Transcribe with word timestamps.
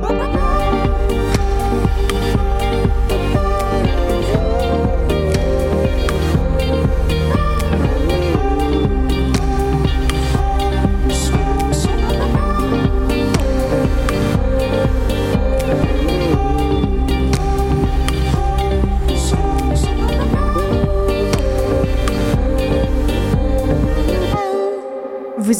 Bye-bye. 0.00 0.49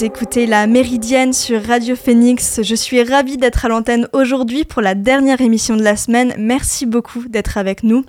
Vous 0.00 0.06
écoutez 0.06 0.46
la 0.46 0.66
Méridienne 0.66 1.34
sur 1.34 1.62
Radio 1.62 1.94
Phoenix. 1.94 2.60
Je 2.62 2.74
suis 2.74 3.02
ravie 3.02 3.36
d'être 3.36 3.66
à 3.66 3.68
l'antenne 3.68 4.08
aujourd'hui 4.14 4.64
pour 4.64 4.80
la 4.80 4.94
dernière 4.94 5.42
émission 5.42 5.76
de 5.76 5.82
la 5.82 5.94
semaine. 5.94 6.32
Merci 6.38 6.86
beaucoup 6.86 7.28
d'être 7.28 7.58
avec 7.58 7.82
nous. 7.82 8.06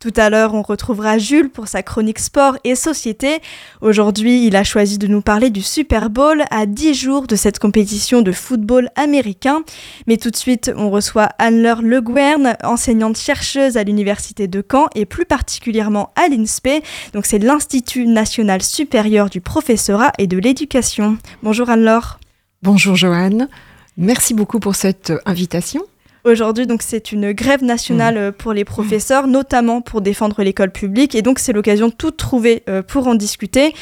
Tout 0.00 0.12
à 0.16 0.28
l'heure, 0.30 0.54
on 0.54 0.62
retrouvera 0.62 1.18
Jules 1.18 1.50
pour 1.50 1.68
sa 1.68 1.82
chronique 1.82 2.18
sport 2.18 2.56
et 2.64 2.74
société. 2.74 3.40
Aujourd'hui, 3.80 4.46
il 4.46 4.56
a 4.56 4.64
choisi 4.64 4.98
de 4.98 5.06
nous 5.06 5.20
parler 5.20 5.50
du 5.50 5.62
Super 5.62 6.10
Bowl 6.10 6.44
à 6.50 6.66
10 6.66 6.94
jours 6.94 7.26
de 7.26 7.36
cette 7.36 7.58
compétition 7.58 8.22
de 8.22 8.32
football 8.32 8.88
américain. 8.96 9.64
Mais 10.06 10.16
tout 10.16 10.30
de 10.30 10.36
suite, 10.36 10.72
on 10.76 10.90
reçoit 10.90 11.28
Anne-Laure 11.38 11.82
Le 11.82 12.00
Guern, 12.00 12.56
enseignante 12.64 13.18
chercheuse 13.18 13.76
à 13.76 13.84
l'université 13.84 14.48
de 14.48 14.62
Caen 14.70 14.88
et 14.94 15.06
plus 15.06 15.26
particulièrement 15.26 16.10
à 16.16 16.28
l'INSPE. 16.28 16.82
Donc 17.12 17.26
c'est 17.26 17.38
l'Institut 17.38 18.06
national 18.06 18.62
supérieur 18.62 19.30
du 19.30 19.40
professorat 19.40 20.12
et 20.18 20.26
de 20.26 20.38
l'éducation. 20.38 21.18
Bonjour 21.42 21.70
Anne-Laure. 21.70 22.18
Bonjour 22.62 22.96
Joanne. 22.96 23.48
Merci 23.96 24.34
beaucoup 24.34 24.58
pour 24.58 24.74
cette 24.74 25.12
invitation. 25.26 25.82
Aujourd'hui, 26.24 26.66
donc, 26.66 26.80
c'est 26.80 27.12
une 27.12 27.32
grève 27.32 27.62
nationale 27.62 28.14
mm. 28.14 28.18
euh, 28.18 28.32
pour 28.32 28.54
les 28.54 28.64
professeurs, 28.64 29.26
notamment 29.26 29.82
pour 29.82 30.00
défendre 30.00 30.42
l'école 30.42 30.70
publique. 30.70 31.14
Et 31.14 31.20
donc, 31.20 31.38
c'est 31.38 31.52
l'occasion 31.52 31.88
de 31.88 31.92
tout 31.92 32.12
trouver 32.12 32.62
euh, 32.68 32.82
pour 32.82 33.06
en 33.08 33.14
discuter. 33.14 33.74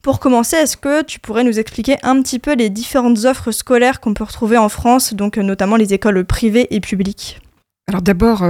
Pour 0.00 0.18
commencer, 0.18 0.56
est-ce 0.56 0.78
que 0.78 1.02
tu 1.02 1.20
pourrais 1.20 1.44
nous 1.44 1.58
expliquer 1.58 1.98
un 2.02 2.22
petit 2.22 2.38
peu 2.38 2.54
les 2.54 2.70
différentes 2.70 3.26
offres 3.26 3.52
scolaires 3.52 4.00
qu'on 4.00 4.14
peut 4.14 4.24
retrouver 4.24 4.56
en 4.56 4.70
France, 4.70 5.12
donc 5.12 5.36
euh, 5.36 5.42
notamment 5.42 5.76
les 5.76 5.92
écoles 5.92 6.24
privées 6.24 6.74
et 6.74 6.80
publiques? 6.80 7.38
Alors 7.86 8.00
d'abord, 8.00 8.44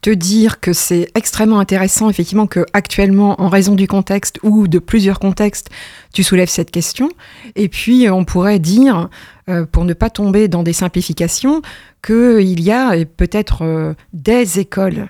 te 0.00 0.10
dire 0.10 0.60
que 0.60 0.72
c'est 0.72 1.10
extrêmement 1.14 1.58
intéressant, 1.58 2.08
effectivement, 2.08 2.46
que 2.46 2.64
actuellement, 2.72 3.40
en 3.40 3.48
raison 3.48 3.74
du 3.74 3.88
contexte 3.88 4.38
ou 4.42 4.68
de 4.68 4.78
plusieurs 4.78 5.18
contextes, 5.18 5.70
tu 6.12 6.22
soulèves 6.22 6.48
cette 6.48 6.70
question. 6.70 7.10
Et 7.56 7.68
puis, 7.68 8.08
on 8.08 8.24
pourrait 8.24 8.60
dire, 8.60 9.08
pour 9.72 9.84
ne 9.84 9.94
pas 9.94 10.08
tomber 10.08 10.46
dans 10.46 10.62
des 10.62 10.72
simplifications, 10.72 11.62
qu'il 12.02 12.60
y 12.60 12.70
a 12.70 13.04
peut-être 13.04 13.62
euh, 13.62 13.94
des 14.12 14.60
écoles 14.60 15.08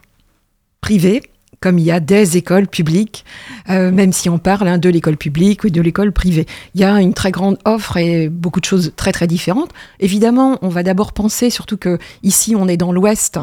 privées 0.81 1.23
comme 1.61 1.79
il 1.79 1.85
y 1.85 1.91
a 1.91 2.01
des 2.01 2.37
écoles 2.37 2.69
publiques, 2.69 3.25
euh, 3.69 3.91
même 3.91 4.13
si 4.13 4.29
on 4.29 4.39
parle 4.39 4.69
hein, 4.69 4.79
de 4.79 4.89
l'école 4.89 5.17
publique 5.17 5.65
ou 5.65 5.71
de 5.71 5.81
l'école 5.81 6.13
privée. 6.13 6.47
Il 6.75 6.81
y 6.81 6.85
a 6.85 7.01
une 7.01 7.15
très 7.15 7.31
grande 7.31 7.59
offre 7.65 7.97
et 7.97 8.29
beaucoup 8.29 8.61
de 8.61 8.65
choses 8.65 8.93
très 8.97 9.13
très 9.13 9.27
différentes. 9.27 9.71
Évidemment, 10.01 10.59
on 10.63 10.69
va 10.69 10.83
d'abord 10.83 11.13
penser, 11.13 11.51
surtout 11.51 11.77
que 11.77 11.99
ici 12.23 12.55
on 12.55 12.69
est 12.69 12.77
dans 12.77 12.93
l'Ouest, 12.93 13.39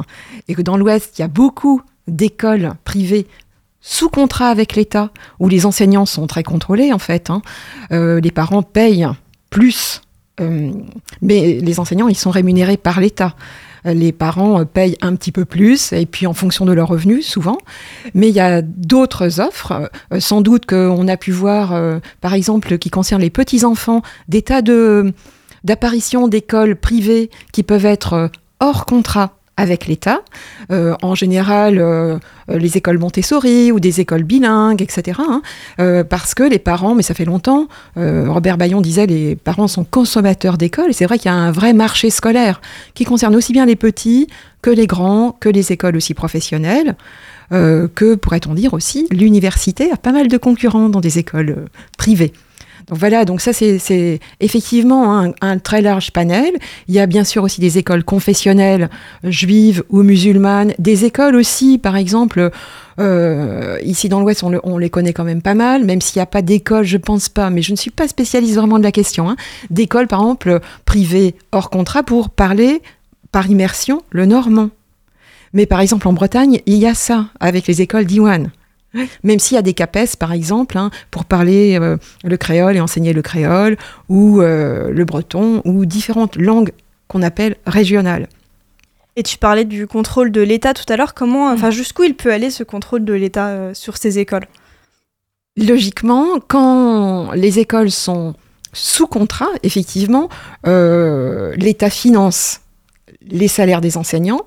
et 0.47 0.55
que 0.55 0.61
dans 0.61 0.77
l'Ouest, 0.77 1.17
il 1.17 1.21
y 1.21 1.25
a 1.25 1.30
beaucoup 1.30 1.81
d'écoles 2.08 2.73
privées 2.83 3.27
sous 3.81 4.09
contrat 4.09 4.49
avec 4.49 4.75
l'État, 4.75 5.11
où 5.39 5.47
les 5.47 5.66
enseignants 5.66 6.05
sont 6.05 6.27
très 6.27 6.43
contrôlés 6.43 6.93
en 6.93 6.99
fait. 6.99 7.30
Hein. 7.30 7.41
Euh, 7.91 8.19
les 8.19 8.31
parents 8.31 8.63
payent 8.63 9.08
plus 9.49 10.02
euh, 10.41 10.71
mais 11.21 11.59
les 11.61 11.80
enseignants, 11.80 12.08
ils 12.08 12.17
sont 12.17 12.31
rémunérés 12.31 12.77
par 12.77 12.99
l'État. 12.99 13.36
Les 13.86 14.11
parents 14.11 14.61
euh, 14.61 14.66
payent 14.66 14.97
un 15.02 15.16
petit 15.16 15.31
peu 15.31 15.45
plus, 15.45 15.94
et 15.94 16.05
puis 16.05 16.28
en 16.28 16.33
fonction 16.33 16.66
de 16.66 16.73
leurs 16.73 16.88
revenus, 16.88 17.25
souvent. 17.28 17.58
Mais 18.14 18.30
il 18.30 18.36
y 18.36 18.39
a 18.39 18.61
d'autres 18.61 19.39
offres, 19.39 19.89
euh, 20.11 20.20
sans 20.20 20.42
doute 20.42 20.65
qu'on 20.65 21.08
a 21.08 21.17
pu 21.17 21.32
voir, 21.32 21.80
par 22.21 22.33
exemple, 22.33 22.77
qui 22.77 22.89
concernent 22.89 23.21
les 23.21 23.30
petits-enfants, 23.30 24.02
des 24.27 24.42
tas 24.42 24.61
d'apparitions 25.64 26.27
d'écoles 26.27 26.76
privées 26.76 27.30
qui 27.52 27.64
peuvent 27.64 27.86
être 27.86 28.30
hors 28.60 28.86
contrat 28.86 29.37
avec 29.58 29.88
l'État, 29.88 30.21
euh, 30.71 30.95
en 31.02 31.16
général 31.16 31.77
euh, 31.80 32.20
les 32.49 32.77
écoles 32.77 32.98
Montessori 32.98 33.71
ou 33.71 33.80
des 33.80 34.02
écoles 34.02 34.23
bilingues, 34.23 34.82
etc. 34.82 35.20
Hein, 35.20 35.42
euh, 35.80 36.04
parce 36.04 36.36
que 36.36 36.43
les 36.43 36.60
parents, 36.60 36.93
mais 36.93 37.04
ça 37.04 37.14
fait 37.14 37.26
longtemps, 37.26 37.67
Robert 37.95 38.58
Bayon 38.58 38.82
disait 38.82 39.05
les 39.05 39.36
parents 39.36 39.67
sont 39.67 39.83
consommateurs 39.83 40.58
d'écoles, 40.58 40.89
et 40.89 40.93
c'est 40.93 41.05
vrai 41.05 41.17
qu'il 41.17 41.32
y 41.32 41.33
a 41.33 41.38
un 41.38 41.52
vrai 41.52 41.73
marché 41.73 42.10
scolaire 42.10 42.61
qui 42.93 43.05
concerne 43.05 43.36
aussi 43.36 43.54
bien 43.54 43.66
les 43.66 43.76
petits 43.76 44.27
que 44.61 44.70
les 44.70 44.88
grands, 44.88 45.32
que 45.32 45.49
les 45.49 45.72
écoles 45.72 45.95
aussi 45.95 46.14
professionnelles. 46.14 46.95
que 47.52 48.16
pourrait-on 48.16 48.54
dire 48.55 48.73
aussi, 48.73 49.08
l'université 49.11 49.92
a 49.92 49.98
pas 49.98 50.11
mal 50.11 50.27
de 50.27 50.37
concurrents 50.37 50.89
dans 50.89 51.02
des 51.02 51.20
écoles 51.20 51.67
privées. 51.98 52.33
Donc 52.88 53.00
voilà, 53.00 53.26
donc 53.26 53.42
ça 53.42 53.52
c'est 53.52 54.20
effectivement 54.40 55.34
un, 55.42 55.58
très 55.58 55.82
large 55.82 56.12
panel. 56.12 56.54
Il 56.88 56.94
y 56.94 57.00
a 57.00 57.08
bien 57.08 57.23
sûr 57.23 57.44
aussi 57.44 57.60
des 57.60 57.80
écoles 57.80 58.04
confessionnelles 58.04 58.90
juives 59.23 59.84
ou 59.90 60.04
musulmanes, 60.04 60.73
des 60.78 61.06
écoles 61.06 61.36
aussi, 61.36 61.80
par 61.80 61.96
exemple, 61.96 62.52
euh, 63.00 63.80
ici 63.84 64.08
dans 64.08 64.20
l'Ouest, 64.20 64.44
on, 64.44 64.78
les 64.78 64.90
connaît 64.92 65.14
quand 65.14 65.23
même 65.23 65.42
pas 65.42 65.56
mal, 65.56 65.84
même 65.84 66.00
s'il 66.00 66.20
n'y 66.20 66.23
a 66.23 66.28
pas 66.28 66.44
d'école, 66.44 66.86
je 66.86 66.98
pense 66.98 67.28
pas, 67.28 67.50
mais 67.50 67.64
je 67.64 67.72
ne 67.72 67.78
suis 67.78 67.92
pas 67.92 68.08
spécialiste 68.08 68.56
vraiment 68.56 68.78
de 68.78 68.84
la 68.84 68.92
question. 68.92 69.30
Hein. 69.30 69.36
D'écoles, 69.72 70.08
par 70.08 70.20
exemple, 70.20 70.60
privées 70.86 71.36
hors 71.52 71.72
contrat 71.72 72.04
pour 72.04 72.30
parler 72.30 72.82
par 73.32 73.50
immersion 73.50 74.04
le 74.12 74.26
normand. 74.26 74.70
Mais 75.54 75.66
par 75.66 75.80
exemple 75.80 76.08
en 76.08 76.14
Bretagne, 76.14 76.60
il 76.66 76.76
y 76.76 76.86
a 76.86 76.94
ça 76.94 77.28
avec 77.40 77.66
les 77.66 77.82
écoles 77.82 78.06
d'Iwan. 78.06 78.52
Même 79.23 79.39
s'il 79.39 79.56
y 79.56 79.58
a 79.58 79.61
des 79.61 79.73
CAPES, 79.73 80.17
par 80.20 80.32
exemple, 80.32 80.78
hein, 80.78 80.89
pour 81.11 81.26
parler 81.26 81.78
euh, 81.80 81.98
le 82.23 82.38
créole 82.38 82.76
et 82.76 82.80
enseigner 82.80 83.14
le 83.14 83.22
créole, 83.22 83.78
ou 84.10 84.42
euh, 84.42 84.92
le 84.92 85.06
breton, 85.06 85.61
ou 85.66 85.86
différentes 85.86 86.36
langues 86.36 86.72
qu'on 87.08 87.22
appelle 87.22 87.55
régionales. 87.66 88.28
Et 89.16 89.23
tu 89.23 89.38
parlais 89.38 89.66
du 89.66 89.88
contrôle 89.88 90.32
de 90.32 90.42
l'État 90.42 90.73
tout 90.73 90.92
à 90.92 90.98
l'heure. 90.98 91.14
Comment, 91.14 91.52
enfin, 91.52 91.72
jusqu'où 91.72 92.04
il 92.04 92.16
peut 92.16 92.32
aller 92.32 92.50
ce 92.50 92.64
contrôle 92.64 93.05
de 93.05 93.14
l'État 93.14 93.48
euh, 93.48 93.73
sur 93.73 93.98
ces 93.98 94.20
écoles? 94.20 94.45
Logiquement, 95.58 96.39
quand 96.45 97.32
les 97.32 97.60
écoles 97.60 97.92
sont 97.92 98.36
sous 98.73 99.08
contrat, 99.08 99.48
effectivement, 99.64 100.28
l'État 100.66 101.89
finance 101.89 102.60
les 103.22 103.48
salaires 103.48 103.80
des 103.80 103.95
enseignants, 103.95 104.42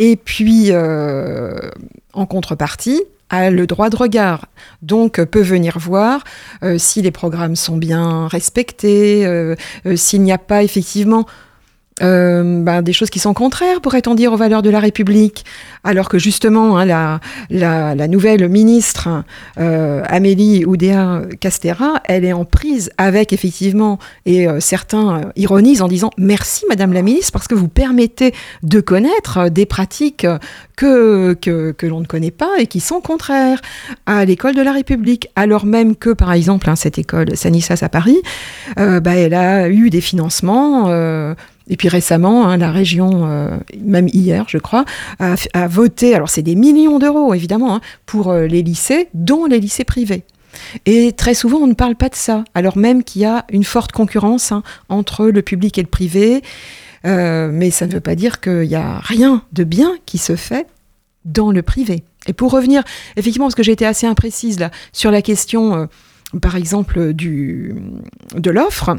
et 0.00 0.16
puis 0.16 0.72
en 0.72 2.26
contrepartie, 2.26 3.00
a 3.30 3.50
le 3.50 3.66
droit 3.66 3.90
de 3.90 3.96
regard, 3.96 4.46
donc 4.82 5.18
euh, 5.18 5.26
peut 5.26 5.42
venir 5.42 5.78
voir 5.78 6.24
euh, 6.62 6.78
si 6.78 7.02
les 7.02 7.10
programmes 7.10 7.56
sont 7.56 7.76
bien 7.76 8.26
respectés, 8.28 9.26
euh, 9.26 9.54
s'il 9.96 10.22
n'y 10.22 10.32
a 10.32 10.38
pas 10.38 10.62
effectivement 10.62 11.26
euh, 12.02 12.62
bah, 12.62 12.82
des 12.82 12.92
choses 12.92 13.10
qui 13.10 13.18
sont 13.18 13.34
contraires, 13.34 13.80
pourrait-on 13.80 14.14
dire, 14.14 14.32
aux 14.32 14.36
valeurs 14.36 14.62
de 14.62 14.70
la 14.70 14.80
République, 14.80 15.44
alors 15.84 16.08
que 16.08 16.18
justement, 16.18 16.78
hein, 16.78 16.84
la, 16.84 17.20
la, 17.94 18.08
nouvelle 18.08 18.48
ministre 18.48 19.24
euh, 19.58 20.02
Amélie 20.06 20.64
Oudéa 20.64 21.22
Castera, 21.40 21.94
elle 22.04 22.24
est 22.24 22.32
en 22.32 22.44
prise 22.44 22.90
avec 22.98 23.32
effectivement, 23.32 23.98
et 24.26 24.48
euh, 24.48 24.60
certains 24.60 25.22
ironisent 25.36 25.82
en 25.82 25.88
disant 25.88 26.10
merci 26.18 26.64
Madame 26.68 26.92
la 26.92 27.02
ministre, 27.02 27.32
parce 27.32 27.48
que 27.48 27.54
vous 27.54 27.68
permettez 27.68 28.32
de 28.62 28.80
connaître 28.80 29.48
des 29.48 29.66
pratiques 29.66 30.26
que, 30.76 31.34
que, 31.34 31.72
que 31.72 31.86
l'on 31.86 32.00
ne 32.00 32.06
connaît 32.06 32.30
pas 32.30 32.58
et 32.58 32.66
qui 32.66 32.80
sont 32.80 33.00
contraires 33.00 33.60
à 34.06 34.24
l'école 34.24 34.54
de 34.54 34.62
la 34.62 34.72
République, 34.72 35.28
alors 35.34 35.66
même 35.66 35.96
que, 35.96 36.10
par 36.10 36.32
exemple, 36.32 36.70
hein, 36.70 36.76
cette 36.76 36.98
école 36.98 37.36
Sanissas 37.36 37.80
à 37.82 37.88
Paris, 37.88 38.18
bah, 38.76 39.16
elle 39.16 39.34
a 39.34 39.68
eu 39.68 39.90
des 39.90 40.00
financements 40.00 40.88
et 41.68 41.76
puis 41.76 41.88
récemment, 41.88 42.48
hein, 42.48 42.56
la 42.56 42.72
région, 42.72 43.26
euh, 43.26 43.56
même 43.82 44.08
hier, 44.08 44.46
je 44.48 44.58
crois, 44.58 44.84
a, 45.18 45.68
voté, 45.68 46.14
alors 46.14 46.30
c'est 46.30 46.42
des 46.42 46.54
millions 46.54 46.98
d'euros 46.98 47.34
évidemment, 47.34 47.76
hein, 47.76 47.80
pour 48.06 48.30
euh, 48.30 48.46
les 48.46 48.62
lycées, 48.62 49.08
dont 49.14 49.46
les 49.46 49.60
lycées 49.60 49.84
privés. 49.84 50.24
Et 50.86 51.12
très 51.12 51.34
souvent, 51.34 51.58
on 51.58 51.66
ne 51.66 51.74
parle 51.74 51.94
pas 51.94 52.08
de 52.08 52.14
ça, 52.14 52.44
alors 52.54 52.78
même 52.78 53.04
qu'il 53.04 53.22
y 53.22 53.26
a 53.26 53.44
une 53.50 53.64
forte 53.64 53.92
concurrence 53.92 54.50
hein, 54.50 54.62
entre 54.88 55.26
le 55.26 55.42
public 55.42 55.76
et 55.78 55.82
le 55.82 55.88
privé. 55.88 56.42
Euh, 57.06 57.50
mais 57.52 57.70
ça 57.70 57.86
ne 57.86 57.92
veut 57.92 58.00
pas 58.00 58.16
dire 58.16 58.40
qu'il 58.40 58.62
n'y 58.62 58.74
a 58.74 58.98
rien 58.98 59.44
de 59.52 59.62
bien 59.62 59.92
qui 60.04 60.18
se 60.18 60.34
fait 60.34 60.66
dans 61.24 61.52
le 61.52 61.62
privé. 61.62 62.02
Et 62.26 62.32
pour 62.32 62.50
revenir, 62.50 62.82
effectivement, 63.16 63.46
parce 63.46 63.54
que 63.54 63.62
j'ai 63.62 63.72
été 63.72 63.86
assez 63.86 64.06
imprécise 64.06 64.58
là, 64.58 64.70
sur 64.92 65.12
la 65.12 65.22
question, 65.22 65.88
par 66.42 66.56
exemple, 66.56 67.14
de 67.14 68.50
l'offre, 68.50 68.96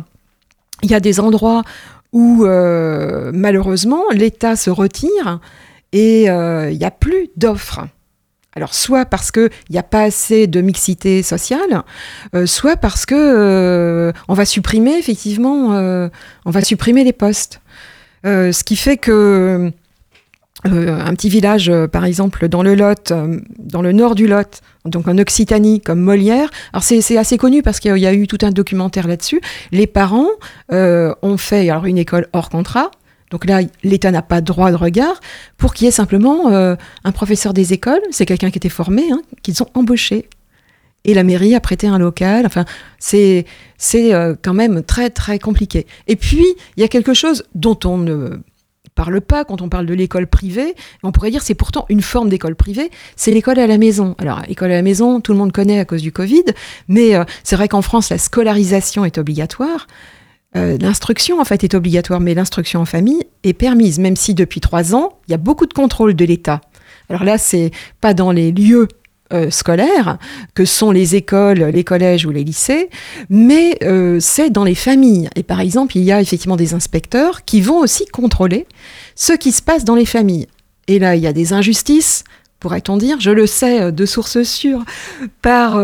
il 0.84 0.92
y 0.92 0.94
a 0.94 1.00
des 1.00 1.20
endroits 1.20 1.64
où 2.12 2.46
euh, 2.46 3.32
malheureusement 3.34 4.04
l'État 4.12 4.56
se 4.56 4.70
retire 4.70 5.40
et 5.92 6.24
il 6.24 6.30
euh, 6.30 6.72
n'y 6.72 6.86
a 6.86 6.92
plus 6.92 7.30
d'offres. 7.36 7.88
Alors 8.56 8.74
soit 8.74 9.06
parce 9.06 9.32
qu'il 9.32 9.50
n'y 9.70 9.78
a 9.78 9.84
pas 9.84 10.04
assez 10.04 10.48
de 10.48 10.62
mixité 10.62 11.22
sociale, 11.22 11.84
euh, 12.34 12.46
soit 12.46 12.78
parce 12.78 13.06
que 13.06 14.12
on 14.28 14.34
va 14.34 14.46
supprimer 14.46 14.98
effectivement, 14.98 15.70
on 16.46 16.52
va 16.52 16.62
supprimer 16.62 17.04
les 17.04 17.14
postes. 17.14 17.62
ce 18.24 18.64
qui 18.64 18.76
fait 18.76 18.98
que 18.98 19.72
un 20.66 21.14
petit 21.14 21.30
village, 21.30 21.72
par 21.92 22.06
exemple, 22.06 22.50
dans 22.50 22.64
le 22.64 22.76
Lot, 22.76 23.14
dans 23.60 23.82
le 23.82 23.92
nord 23.92 24.16
du 24.16 24.28
Lot, 24.28 24.62
donc 24.86 25.08
en 25.08 25.18
Occitanie, 25.18 25.82
comme 25.82 26.00
Molière. 26.00 26.50
Alors 26.74 26.84
c'est 26.84 27.18
assez 27.18 27.38
connu 27.38 27.62
parce 27.62 27.80
qu'il 27.80 27.98
y 27.98 28.08
a 28.08 28.14
eu 28.14 28.28
tout 28.28 28.38
un 28.44 28.52
documentaire 28.52 29.08
là-dessus. 29.08 29.42
Les 29.72 29.88
parents 29.88 30.30
ont 30.70 31.38
fait 31.38 31.70
alors 31.70 31.86
une 31.86 31.98
école 31.98 32.28
hors 32.34 32.50
contrat. 32.50 32.92
Donc 33.32 33.46
là, 33.46 33.60
l'État 33.84 34.10
n'a 34.10 34.24
pas 34.24 34.42
droit 34.42 34.72
de 34.72 34.76
regard 34.76 35.20
pour 35.58 35.74
qu'il 35.74 35.86
y 35.86 35.88
ait 35.88 35.92
simplement 35.92 36.50
un 36.50 37.12
professeur 37.12 37.54
des 37.54 37.74
écoles, 37.74 38.02
c'est 38.10 38.26
quelqu'un 38.26 38.50
qui 38.50 38.58
était 38.58 38.70
formé, 38.70 39.12
hein, 39.12 39.22
qu'ils 39.44 39.62
ont 39.62 39.68
embauché. 39.76 40.28
Et 41.06 41.14
la 41.14 41.24
mairie 41.24 41.56
a 41.56 41.60
prêté 41.60 41.88
un 41.88 41.98
local. 41.98 42.46
Enfin, 42.46 42.66
c'est 42.98 43.46
c'est 43.78 44.12
quand 44.42 44.54
même 44.54 44.84
très 44.84 45.10
très 45.10 45.40
compliqué. 45.40 45.86
Et 46.08 46.16
puis 46.16 46.46
il 46.76 46.82
y 46.82 46.84
a 46.84 46.88
quelque 46.88 47.14
chose 47.14 47.44
dont 47.54 47.78
on 47.86 47.98
ne 47.98 48.40
parle 49.00 49.22
pas 49.22 49.46
quand 49.46 49.62
on 49.62 49.70
parle 49.70 49.86
de 49.86 49.94
l'école 49.94 50.28
privée. 50.28 50.76
On 51.04 51.14
pourrait 51.14 51.32
dire 51.32 51.42
c'est 51.42 51.54
pourtant 51.54 51.86
une 51.88 52.02
forme 52.02 52.28
d'école 52.28 52.56
privée, 52.56 52.92
c'est 53.16 53.32
l'école 53.32 53.58
à 53.58 53.66
la 53.66 53.78
maison. 53.78 54.14
Alors, 54.18 54.42
école 54.50 54.72
à 54.72 54.76
la 54.76 54.82
maison, 54.82 55.22
tout 55.22 55.32
le 55.32 55.38
monde 55.38 55.54
connaît 55.54 55.80
à 55.80 55.86
cause 55.86 56.02
du 56.02 56.12
Covid, 56.12 56.44
mais 56.90 57.16
euh, 57.16 57.24
c'est 57.46 57.56
vrai 57.56 57.70
qu'en 57.70 57.82
France, 57.82 58.10
la 58.10 58.18
scolarisation 58.18 59.06
est 59.06 59.18
obligatoire. 59.18 59.88
Euh, 60.58 60.78
l'instruction, 60.82 61.40
en 61.40 61.46
fait, 61.46 61.64
est 61.64 61.76
obligatoire, 61.76 62.20
mais 62.20 62.34
l'instruction 62.34 62.82
en 62.82 62.86
famille 62.86 63.24
est 63.44 63.54
permise, 63.54 64.00
même 64.00 64.18
si 64.18 64.34
depuis 64.34 64.60
trois 64.60 64.94
ans, 64.94 65.14
il 65.28 65.32
y 65.32 65.34
a 65.34 65.38
beaucoup 65.38 65.66
de 65.66 65.74
contrôle 65.74 66.14
de 66.14 66.26
l'État. 66.26 66.60
Alors 67.08 67.24
là, 67.24 67.38
c'est 67.38 67.72
pas 68.02 68.14
dans 68.14 68.34
les 68.34 68.52
lieux 68.52 68.90
euh, 69.32 69.52
scolaires, 69.52 70.18
que 70.56 70.66
sont 70.66 70.90
les 70.90 71.16
écoles, 71.16 71.60
les 71.60 71.84
collèges 71.84 72.26
ou 72.26 72.32
les 72.32 72.44
lycées, 72.44 72.90
mais 73.30 73.78
euh, 73.84 74.20
c'est 74.20 74.50
dans 74.50 74.64
les 74.64 74.74
familles. 74.74 75.30
Et 75.36 75.44
par 75.44 75.60
exemple, 75.60 75.98
il 75.98 76.04
y 76.04 76.12
a 76.12 76.20
effectivement 76.20 76.56
des 76.56 76.74
inspecteurs 76.74 77.46
qui 77.46 77.62
vont 77.62 77.78
aussi 77.78 78.08
contrôler 78.08 78.66
ce 79.14 79.34
qui 79.34 79.52
se 79.52 79.62
passe 79.62 79.86
dans 79.86 79.94
les 79.94 80.08
familles. 80.08 80.48
Et 80.88 80.98
là, 80.98 81.16
il 81.16 81.22
y 81.22 81.28
a 81.28 81.34
des 81.34 81.54
injustices, 81.54 82.24
pourrait-on 82.60 82.98
dire, 82.98 83.20
je 83.20 83.30
le 83.30 83.46
sais 83.46 83.82
euh, 83.84 83.92
de 83.92 84.08
sources 84.08 84.42
sûres, 84.42 84.84
par, 85.44 85.80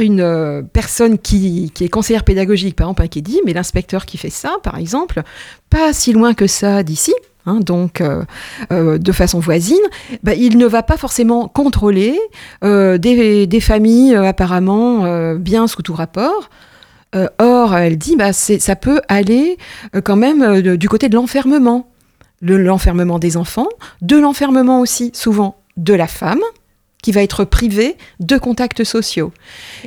une 0.00 0.68
personne 0.72 1.16
qui, 1.16 1.70
qui, 1.72 1.84
est 1.84 1.88
conseillère 1.88 2.24
pédagogique, 2.24 2.74
par 2.74 2.88
exemple, 2.88 3.06
qui 3.06 3.22
dit, 3.22 3.40
mais 3.46 3.52
l'inspecteur 3.52 4.04
qui 4.04 4.18
fait 4.18 4.30
ça, 4.30 4.56
par 4.64 4.78
exemple, 4.78 5.22
pas 5.70 5.92
si 5.92 6.12
loin 6.12 6.34
que 6.34 6.48
ça 6.48 6.82
d'ici, 6.82 7.14
Hein, 7.48 7.60
donc 7.60 8.02
euh, 8.02 8.24
euh, 8.72 8.98
de 8.98 9.12
façon 9.12 9.38
voisine, 9.38 9.76
bah, 10.22 10.34
il 10.34 10.58
ne 10.58 10.66
va 10.66 10.82
pas 10.82 10.98
forcément 10.98 11.48
contrôler 11.48 12.18
euh, 12.62 12.98
des, 12.98 13.60
familles 13.60 14.14
apparemment 14.14 15.34
bien 15.36 15.66
sous 15.66 15.82
tout 15.82 15.94
rapport. 15.94 16.50
or, 17.38 17.74
elle 17.74 17.96
dit, 17.96 18.16
bah, 18.16 18.32
ça 18.32 18.76
peut 18.76 19.00
aller 19.08 19.56
quand 20.04 20.16
même 20.16 20.60
du 20.60 20.88
côté 20.88 21.08
de 21.08 21.14
l'enfermement, 21.14 21.88
l'enfermement 22.42 23.18
des 23.18 23.36
enfants, 23.36 23.68
de 24.02 24.16
l'enfermement 24.16 24.80
aussi 24.80 25.10
souvent 25.14 25.56
de 25.76 25.94
la 25.94 26.06
femme, 26.06 26.40
qui 27.02 27.12
va 27.12 27.22
être 27.22 27.44
privé 27.44 27.96
de 28.20 28.36
contacts 28.38 28.84
sociaux. 28.84 29.32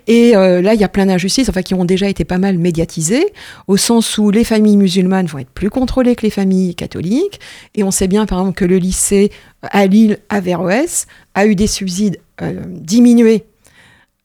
Et 0.07 0.35
euh, 0.35 0.61
là, 0.61 0.73
il 0.73 0.79
y 0.79 0.83
a 0.83 0.89
plein 0.89 1.05
d'injustices, 1.05 1.51
qui 1.65 1.73
ont 1.73 1.85
déjà 1.85 2.07
été 2.07 2.23
pas 2.23 2.37
mal 2.37 2.57
médiatisées, 2.57 3.33
au 3.67 3.77
sens 3.77 4.17
où 4.17 4.31
les 4.31 4.43
familles 4.43 4.77
musulmanes 4.77 5.25
vont 5.27 5.39
être 5.39 5.49
plus 5.49 5.69
contrôlées 5.69 6.15
que 6.15 6.23
les 6.23 6.29
familles 6.29 6.75
catholiques. 6.75 7.39
Et 7.75 7.83
on 7.83 7.91
sait 7.91 8.07
bien, 8.07 8.25
par 8.25 8.39
exemple, 8.39 8.57
que 8.57 8.65
le 8.65 8.77
lycée 8.77 9.31
à 9.61 9.85
Lille, 9.87 10.19
à 10.29 10.39
Verroès, 10.39 11.07
a 11.35 11.45
eu 11.45 11.55
des 11.55 11.67
subsides 11.67 12.19
euh, 12.41 12.61
diminués. 12.67 13.43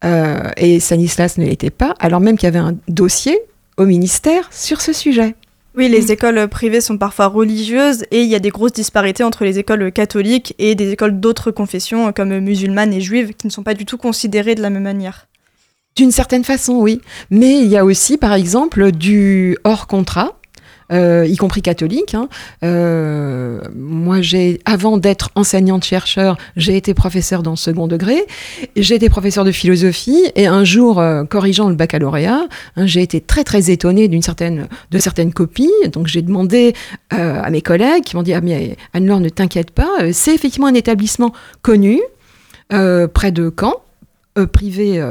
Euh, 0.04 0.50
et 0.56 0.78
Stanislas 0.78 1.38
ne 1.38 1.46
l'était 1.46 1.70
pas, 1.70 1.94
alors 1.98 2.20
même 2.20 2.36
qu'il 2.36 2.46
y 2.46 2.48
avait 2.48 2.58
un 2.58 2.76
dossier 2.86 3.38
au 3.76 3.86
ministère 3.86 4.48
sur 4.52 4.80
ce 4.80 4.92
sujet. 4.92 5.34
Oui, 5.76 5.88
les 5.88 6.06
mm. 6.06 6.10
écoles 6.10 6.48
privées 6.48 6.80
sont 6.80 6.96
parfois 6.96 7.26
religieuses 7.26 8.04
et 8.10 8.22
il 8.22 8.28
y 8.28 8.34
a 8.34 8.38
des 8.38 8.48
grosses 8.48 8.72
disparités 8.72 9.24
entre 9.24 9.44
les 9.44 9.58
écoles 9.58 9.92
catholiques 9.92 10.54
et 10.58 10.74
des 10.74 10.90
écoles 10.90 11.20
d'autres 11.20 11.50
confessions 11.50 12.12
comme 12.12 12.38
musulmanes 12.38 12.94
et 12.94 13.00
juives 13.00 13.34
qui 13.34 13.46
ne 13.46 13.52
sont 13.52 13.62
pas 13.62 13.74
du 13.74 13.84
tout 13.84 13.98
considérées 13.98 14.54
de 14.54 14.62
la 14.62 14.70
même 14.70 14.84
manière. 14.84 15.26
D'une 15.94 16.10
certaine 16.10 16.44
façon, 16.44 16.74
oui. 16.74 17.00
Mais 17.30 17.60
il 17.60 17.68
y 17.68 17.76
a 17.76 17.84
aussi, 17.84 18.18
par 18.18 18.34
exemple, 18.34 18.92
du 18.92 19.56
hors 19.64 19.86
contrat. 19.86 20.38
Euh, 20.92 21.26
y 21.28 21.36
compris 21.36 21.62
catholique. 21.62 22.14
Hein. 22.14 22.28
Euh, 22.62 23.60
moi, 23.74 24.20
j'ai, 24.20 24.60
avant 24.64 24.98
d'être 24.98 25.30
enseignante-chercheur, 25.34 26.36
j'ai 26.56 26.76
été 26.76 26.94
professeur 26.94 27.42
dans 27.42 27.52
le 27.52 27.56
second 27.56 27.86
degré. 27.88 28.24
J'ai 28.76 28.94
été 28.94 29.08
professeur 29.08 29.44
de 29.44 29.52
philosophie 29.52 30.30
et 30.36 30.46
un 30.46 30.64
jour, 30.64 31.00
euh, 31.00 31.24
corrigeant 31.24 31.68
le 31.68 31.74
baccalauréat, 31.74 32.46
hein, 32.76 32.86
j'ai 32.86 33.02
été 33.02 33.20
très 33.20 33.42
très 33.42 33.70
étonnée 33.70 34.08
d'une 34.08 34.22
certaine, 34.22 34.68
de 34.90 34.98
certaines 34.98 35.32
copies. 35.32 35.72
Donc 35.92 36.06
j'ai 36.06 36.22
demandé 36.22 36.74
à 37.10 37.50
mes 37.50 37.62
collègues 37.62 38.04
qui 38.04 38.16
m'ont 38.16 38.22
dit 38.22 38.34
ah 38.34 38.40
mais 38.40 38.76
Anne-Laure 38.92 39.20
ne 39.20 39.28
t'inquiète 39.28 39.70
pas, 39.70 39.88
c'est 40.12 40.34
effectivement 40.34 40.66
un 40.66 40.74
établissement 40.74 41.32
connu 41.62 42.00
près 42.68 43.32
de 43.32 43.52
Caen, 43.58 43.74
privé 44.52 45.02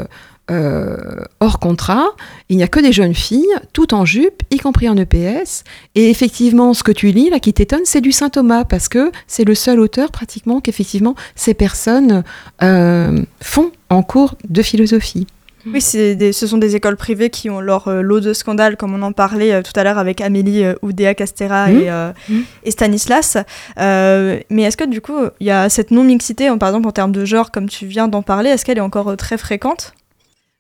euh, 0.52 0.96
hors 1.40 1.60
contrat, 1.60 2.10
il 2.50 2.58
n'y 2.58 2.64
a 2.64 2.68
que 2.68 2.80
des 2.80 2.92
jeunes 2.92 3.16
filles, 3.16 3.48
tout 3.74 3.94
en 3.94 4.06
jupe, 4.06 4.44
y 4.52 4.58
compris 4.58 4.88
en 4.88 4.96
EPS. 4.96 5.64
Et 5.96 6.10
effectivement, 6.10 6.74
ce 6.74 6.84
que 6.84 6.92
tu 6.92 7.08
lis, 7.08 7.30
là, 7.30 7.40
qui 7.40 7.54
t'étonne, 7.54 7.82
c'est 7.84 8.02
du 8.02 8.12
Saint 8.12 8.30
Thomas, 8.30 8.64
parce 8.64 8.88
que 8.88 9.12
c'est 9.28 9.44
le 9.44 9.56
seul 9.56 9.80
auteur, 9.80 10.12
pratiquement, 10.12 10.62
qu'effectivement, 10.62 11.16
ces 11.36 11.54
personnes 11.54 12.24
euh, 12.62 13.24
font 13.42 13.72
en 13.90 14.04
cours 14.04 14.36
de 14.48 14.62
philosophie. 14.62 15.26
Oui, 15.66 15.82
ce 15.82 16.32
sont 16.32 16.60
des 16.60 16.76
écoles 16.76 16.96
privées 16.96 17.32
qui 17.32 17.50
ont 17.50 17.60
leur 17.60 17.88
euh, 17.88 18.02
lot 18.04 18.20
de 18.20 18.34
scandales, 18.34 18.78
comme 18.78 18.94
on 18.94 19.02
en 19.02 19.14
parlait 19.14 19.64
tout 19.64 19.72
à 19.76 19.84
l'heure 19.84 19.98
avec 19.98 20.22
Amélie 20.22 20.64
Oudéa 20.84 21.16
Castera 21.16 21.72
et, 21.72 21.90
mmh. 21.90 22.44
et, 22.66 22.70
Stanislas. 22.70 23.38
mais 23.78 24.62
est-ce 24.62 24.78
que 24.78 24.88
du 24.88 25.02
coup, 25.02 25.18
il 25.40 25.48
y 25.48 25.52
a 25.52 25.70
cette 25.70 25.90
non-mixité, 25.90 26.56
par 26.60 26.70
exemple 26.70 26.88
en 26.88 26.92
termes 26.92 27.12
de 27.12 27.26
genre, 27.26 27.50
comme 27.50 27.68
tu 27.68 27.88
viens 27.88 28.08
d'en 28.08 28.22
parler, 28.22 28.52
est-ce 28.52 28.64
qu'elle 28.64 28.78
est 28.78 28.82
encore 28.82 29.18
très 29.18 29.40
fréquente? 29.40 29.96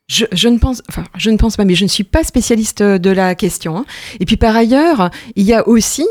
Je, 0.07 0.47
ne 0.47 0.59
pense, 0.59 0.83
enfin, 0.87 1.03
je 1.17 1.31
ne 1.31 1.37
pense 1.37 1.57
pas, 1.57 1.65
mais 1.65 1.73
je 1.73 1.83
ne 1.83 1.89
suis 1.89 2.03
pas 2.03 2.23
spécialiste 2.23 2.83
de 2.83 3.09
la 3.09 3.33
question. 3.33 3.75
Hein. 3.77 3.85
Et 4.19 4.25
puis 4.25 4.37
par 4.37 4.55
ailleurs, 4.55 5.09
il 5.35 5.43
y 5.43 5.53
a 5.53 5.67
aussi, 5.67 6.05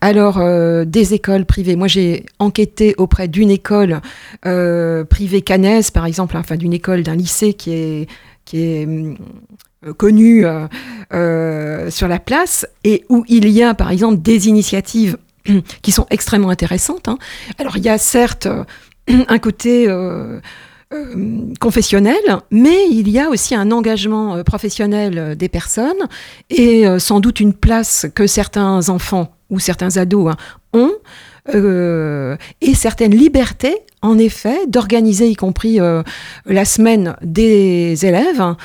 alors, 0.00 0.38
euh, 0.38 0.84
des 0.84 1.14
écoles 1.14 1.44
privées. 1.44 1.76
Moi, 1.76 1.86
j'ai 1.86 2.26
enquêté 2.40 2.94
auprès 2.98 3.28
d'une 3.28 3.50
école 3.50 4.00
euh, 4.46 5.04
privée 5.04 5.42
canaise, 5.42 5.92
par 5.92 6.06
exemple, 6.06 6.36
hein, 6.36 6.40
enfin 6.40 6.56
d'une 6.56 6.72
école 6.72 7.04
d'un 7.04 7.14
lycée 7.14 7.54
qui 7.54 7.72
est 7.72 8.08
qui 8.44 8.62
est 8.62 8.86
euh, 8.86 9.92
connue 9.96 10.44
sur 11.90 12.08
la 12.08 12.18
place 12.18 12.66
et 12.82 13.04
où 13.08 13.24
il 13.28 13.48
y 13.48 13.62
a, 13.62 13.74
par 13.74 13.92
exemple, 13.92 14.20
des 14.22 14.48
initiatives 14.48 15.18
qui 15.82 15.92
sont 15.92 16.06
extrêmement 16.10 16.50
intéressantes. 16.50 17.06
Hein. 17.06 17.18
Alors, 17.58 17.76
il 17.76 17.84
y 17.84 17.88
a 17.88 17.98
certes 17.98 18.48
un 19.08 19.38
côté 19.38 19.86
euh, 20.94 21.52
confessionnel, 21.58 22.14
mais 22.52 22.88
il 22.88 23.08
y 23.08 23.18
a 23.18 23.28
aussi 23.28 23.56
un 23.56 23.72
engagement 23.72 24.36
euh, 24.36 24.44
professionnel 24.44 25.18
euh, 25.18 25.34
des 25.34 25.48
personnes 25.48 26.06
et 26.48 26.84
sans 27.00 27.18
doute 27.18 27.40
une 27.40 27.54
place 27.54 28.06
que 28.14 28.28
certains 28.28 28.88
enfants 28.88 29.32
ou 29.50 29.58
certains 29.58 29.96
ados 29.96 30.32
hein, 30.32 30.36
ont 30.72 30.92
et 32.60 32.74
certaines 32.74 33.16
libertés, 33.16 33.78
en 34.00 34.16
effet, 34.16 34.68
d'organiser, 34.68 35.28
y 35.28 35.34
compris 35.34 35.78
la 36.46 36.64
semaine 36.64 37.16
des 37.22 38.04
élèves, 38.04 38.40
hein, 38.40 38.56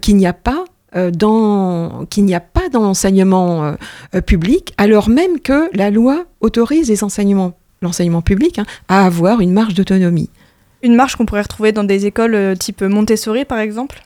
qu'il 0.00 0.16
n'y 0.16 0.26
a 0.26 0.32
pas 0.32 0.64
dans 1.12 2.06
qu'il 2.10 2.24
n'y 2.24 2.34
a 2.34 2.40
pas 2.40 2.68
dans 2.72 2.82
l'enseignement 2.82 3.74
public, 4.26 4.72
alors 4.78 5.08
même 5.08 5.40
que 5.40 5.68
la 5.76 5.90
loi 5.90 6.26
autorise 6.40 6.92
l'enseignement 7.82 8.22
public 8.22 8.58
hein, 8.60 8.66
à 8.88 9.04
avoir 9.04 9.40
une 9.40 9.52
marge 9.52 9.74
d'autonomie. 9.74 10.30
Une 10.82 10.94
marche 10.94 11.16
qu'on 11.16 11.26
pourrait 11.26 11.42
retrouver 11.42 11.72
dans 11.72 11.84
des 11.84 12.06
écoles 12.06 12.34
euh, 12.34 12.54
type 12.54 12.82
Montessori, 12.82 13.44
par 13.44 13.58
exemple? 13.58 14.02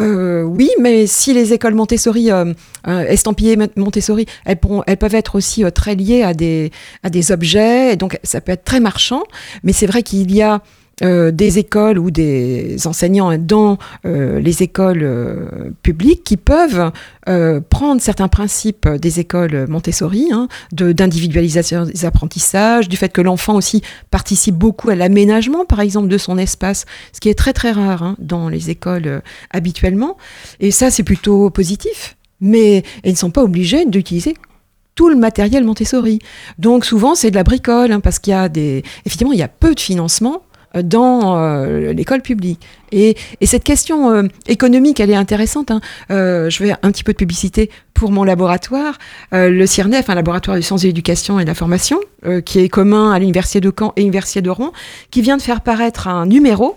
Euh, 0.00 0.42
oui, 0.42 0.70
mais 0.80 1.06
si 1.06 1.34
les 1.34 1.52
écoles 1.52 1.74
Montessori, 1.74 2.30
euh, 2.30 2.54
estampillées 2.84 3.58
Montessori, 3.76 4.26
elles, 4.46 4.58
peuvent 4.58 5.14
être 5.14 5.34
aussi 5.34 5.62
très 5.74 5.94
liées 5.94 6.22
à 6.22 6.32
des, 6.32 6.70
à 7.02 7.10
des 7.10 7.32
objets, 7.32 7.92
et 7.92 7.96
donc 7.96 8.18
ça 8.22 8.40
peut 8.40 8.52
être 8.52 8.64
très 8.64 8.80
marchand, 8.80 9.24
mais 9.62 9.72
c'est 9.72 9.86
vrai 9.86 10.02
qu'il 10.02 10.32
y 10.32 10.40
a 10.40 10.62
euh, 11.02 11.30
des 11.30 11.58
écoles 11.58 11.98
ou 11.98 12.10
des 12.10 12.86
enseignants 12.86 13.36
dans 13.38 13.78
euh, 14.04 14.38
les 14.38 14.62
écoles 14.62 15.02
euh, 15.02 15.70
publiques 15.82 16.24
qui 16.24 16.36
peuvent 16.36 16.92
prendre 17.70 18.00
certains 18.00 18.26
principes 18.26 18.88
des 18.88 19.20
écoles 19.20 19.66
Montessori, 19.68 20.30
hein, 20.32 20.48
d'individualisation 20.72 21.84
des 21.84 22.04
apprentissages, 22.04 22.88
du 22.88 22.96
fait 22.96 23.10
que 23.10 23.20
l'enfant 23.20 23.54
aussi 23.54 23.82
participe 24.10 24.56
beaucoup 24.56 24.90
à 24.90 24.96
l'aménagement, 24.96 25.64
par 25.64 25.78
exemple, 25.78 26.08
de 26.08 26.18
son 26.18 26.38
espace, 26.38 26.86
ce 27.12 27.20
qui 27.20 27.28
est 27.28 27.38
très 27.38 27.52
très 27.52 27.70
rare 27.70 28.02
hein, 28.02 28.16
dans 28.18 28.48
les 28.48 28.68
écoles 28.70 29.22
habituellement. 29.52 30.16
Et 30.58 30.72
ça, 30.72 30.90
c'est 30.90 31.04
plutôt 31.04 31.50
positif. 31.50 32.16
Mais 32.40 32.82
ils 33.04 33.12
ne 33.12 33.16
sont 33.16 33.30
pas 33.30 33.44
obligés 33.44 33.84
d'utiliser 33.84 34.34
tout 34.96 35.08
le 35.08 35.16
matériel 35.16 35.64
Montessori. 35.64 36.18
Donc 36.58 36.84
souvent 36.84 37.14
c'est 37.14 37.30
de 37.30 37.36
la 37.36 37.44
bricole, 37.44 37.92
hein, 37.92 38.00
parce 38.00 38.18
qu'il 38.18 38.32
y 38.32 38.34
a 38.34 38.48
des, 38.48 38.82
effectivement, 39.06 39.32
il 39.32 39.38
y 39.38 39.42
a 39.42 39.48
peu 39.48 39.74
de 39.74 39.80
financement 39.80 40.42
dans 40.74 41.64
l'école 41.92 42.22
publique. 42.22 42.60
Et, 42.92 43.16
cette 43.42 43.64
question 43.64 44.28
économique, 44.46 45.00
elle 45.00 45.10
est 45.10 45.16
intéressante. 45.16 45.70
Hein. 45.70 45.80
je 46.08 46.62
vais 46.62 46.72
un 46.82 46.90
petit 46.90 47.04
peu 47.04 47.12
de 47.12 47.18
publicité 47.18 47.70
pour 47.94 48.12
mon 48.12 48.24
laboratoire, 48.24 48.98
le 49.32 49.66
CIRNEF, 49.66 50.08
un 50.08 50.14
laboratoire 50.14 50.56
de 50.56 50.62
sciences 50.62 50.82
de 50.82 50.86
l'éducation 50.86 51.40
et 51.40 51.44
de 51.44 51.48
la 51.48 51.54
formation, 51.54 51.98
qui 52.44 52.60
est 52.60 52.68
commun 52.68 53.12
à 53.12 53.18
l'Université 53.18 53.60
de 53.60 53.72
Caen 53.76 53.92
et 53.96 54.00
l'Université 54.00 54.42
de 54.42 54.50
Rouen, 54.50 54.72
qui 55.10 55.22
vient 55.22 55.36
de 55.36 55.42
faire 55.42 55.60
paraître 55.60 56.08
un 56.08 56.26
numéro 56.26 56.76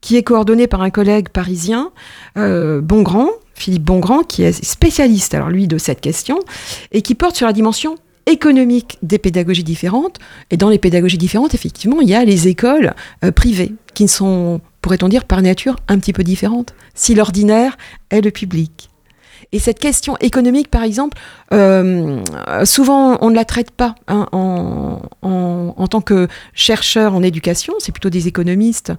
qui 0.00 0.16
est 0.16 0.22
coordonné 0.22 0.66
par 0.66 0.82
un 0.82 0.90
collègue 0.90 1.28
parisien, 1.30 1.90
Bongrand, 2.36 3.30
Philippe 3.54 3.84
Bongrand, 3.84 4.24
qui 4.24 4.42
est 4.42 4.64
spécialiste, 4.64 5.34
alors 5.34 5.48
lui, 5.48 5.68
de 5.68 5.78
cette 5.78 6.00
question, 6.00 6.40
et 6.90 7.02
qui 7.02 7.14
porte 7.14 7.36
sur 7.36 7.46
la 7.46 7.52
dimension 7.52 7.96
économique 8.26 8.98
des 9.02 9.18
pédagogies 9.18 9.64
différentes. 9.64 10.18
Et 10.50 10.56
dans 10.56 10.68
les 10.68 10.78
pédagogies 10.78 11.18
différentes, 11.18 11.54
effectivement, 11.54 12.00
il 12.00 12.08
y 12.08 12.14
a 12.14 12.24
les 12.24 12.48
écoles 12.48 12.94
euh, 13.24 13.32
privées, 13.32 13.74
qui 13.94 14.08
sont, 14.08 14.60
pourrait-on 14.80 15.08
dire, 15.08 15.24
par 15.24 15.42
nature, 15.42 15.76
un 15.88 15.98
petit 15.98 16.12
peu 16.12 16.24
différentes, 16.24 16.74
si 16.94 17.14
l'ordinaire 17.14 17.76
est 18.10 18.20
le 18.20 18.30
public. 18.30 18.90
Et 19.52 19.58
cette 19.58 19.78
question 19.78 20.16
économique, 20.20 20.68
par 20.68 20.82
exemple, 20.82 21.18
euh, 21.52 22.22
souvent 22.64 23.18
on 23.20 23.28
ne 23.28 23.34
la 23.34 23.44
traite 23.44 23.70
pas 23.70 23.94
hein, 24.08 24.26
en, 24.32 25.86
tant 25.88 26.00
que 26.00 26.26
chercheur 26.54 27.14
en 27.14 27.22
éducation, 27.22 27.74
c'est 27.78 27.92
plutôt 27.92 28.08
des 28.08 28.28
économistes 28.28 28.92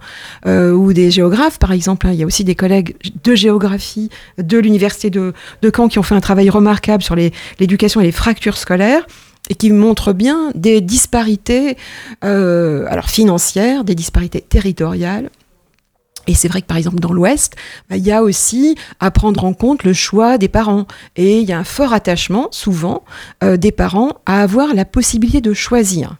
euh, 0.46 0.70
ou 0.70 0.92
des 0.92 1.10
géographes, 1.10 1.58
par 1.58 1.72
exemple. 1.72 2.06
Il 2.12 2.14
y 2.14 2.22
a 2.22 2.26
aussi 2.26 2.44
des 2.44 2.54
collègues 2.54 2.94
de 3.24 3.34
géographie 3.34 4.10
de 4.38 4.58
l'université 4.58 5.10
de, 5.10 5.32
Caen 5.74 5.88
qui 5.88 5.98
ont 5.98 6.04
fait 6.04 6.14
un 6.14 6.20
travail 6.20 6.50
remarquable 6.50 7.02
sur 7.02 7.16
l'éducation 7.16 8.00
et 8.00 8.04
les 8.04 8.12
fractures 8.12 8.56
scolaires 8.56 9.04
et 9.50 9.56
qui 9.56 9.70
montrent 9.72 10.12
bien 10.12 10.52
des 10.54 10.80
disparités 10.80 11.76
euh, 12.22 12.86
alors 12.88 13.10
financières, 13.10 13.82
des 13.82 13.96
disparités 13.96 14.40
territoriales 14.40 15.30
et 16.26 16.34
c'est 16.34 16.48
vrai 16.48 16.62
que 16.62 16.66
par 16.66 16.76
exemple 16.76 17.00
dans 17.00 17.12
l'Ouest, 17.12 17.54
bah, 17.88 17.96
il 17.96 18.04
y 18.04 18.12
a 18.12 18.22
aussi 18.22 18.76
à 19.00 19.10
prendre 19.10 19.44
en 19.44 19.52
compte 19.52 19.84
le 19.84 19.92
choix 19.92 20.38
des 20.38 20.48
parents. 20.48 20.86
Et 21.16 21.40
il 21.40 21.48
y 21.48 21.52
a 21.52 21.58
un 21.58 21.64
fort 21.64 21.92
attachement, 21.92 22.48
souvent, 22.50 23.04
euh, 23.42 23.56
des 23.56 23.72
parents 23.72 24.12
à 24.26 24.42
avoir 24.42 24.74
la 24.74 24.84
possibilité 24.84 25.40
de 25.40 25.52
choisir. 25.52 26.16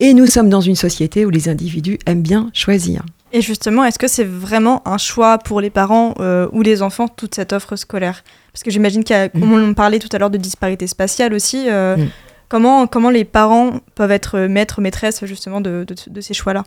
Et 0.00 0.14
nous 0.14 0.26
sommes 0.26 0.48
dans 0.48 0.60
une 0.60 0.76
société 0.76 1.24
où 1.24 1.30
les 1.30 1.48
individus 1.48 1.98
aiment 2.06 2.22
bien 2.22 2.50
choisir. 2.52 3.04
Et 3.34 3.40
justement, 3.40 3.84
est-ce 3.84 3.98
que 3.98 4.08
c'est 4.08 4.24
vraiment 4.24 4.86
un 4.86 4.98
choix 4.98 5.38
pour 5.38 5.60
les 5.60 5.70
parents 5.70 6.14
euh, 6.20 6.48
ou 6.52 6.62
les 6.62 6.82
enfants, 6.82 7.08
toute 7.08 7.34
cette 7.34 7.52
offre 7.52 7.76
scolaire? 7.76 8.24
Parce 8.52 8.62
que 8.62 8.70
j'imagine 8.70 9.04
qu'il 9.04 9.16
y 9.16 9.18
a, 9.18 9.26
mm. 9.26 9.30
comme 9.40 9.52
on 9.52 9.74
parlait 9.74 9.98
tout 9.98 10.08
à 10.12 10.18
l'heure 10.18 10.30
de 10.30 10.38
disparité 10.38 10.86
spatiale 10.86 11.32
aussi, 11.32 11.64
euh, 11.68 11.96
mm. 11.96 12.08
comment, 12.48 12.86
comment 12.86 13.10
les 13.10 13.24
parents 13.24 13.80
peuvent 13.94 14.10
être 14.10 14.40
maîtres, 14.40 14.80
maîtresses 14.80 15.24
justement 15.24 15.60
de, 15.60 15.86
de 16.06 16.20
ces 16.20 16.34
choix-là? 16.34 16.64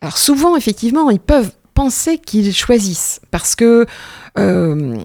Alors 0.00 0.16
souvent, 0.16 0.56
effectivement, 0.56 1.10
ils 1.10 1.20
peuvent 1.20 1.52
penser 1.80 2.18
qu'ils 2.18 2.52
choisissent. 2.54 3.22
Parce 3.30 3.56
que, 3.56 3.86
euh, 4.38 4.96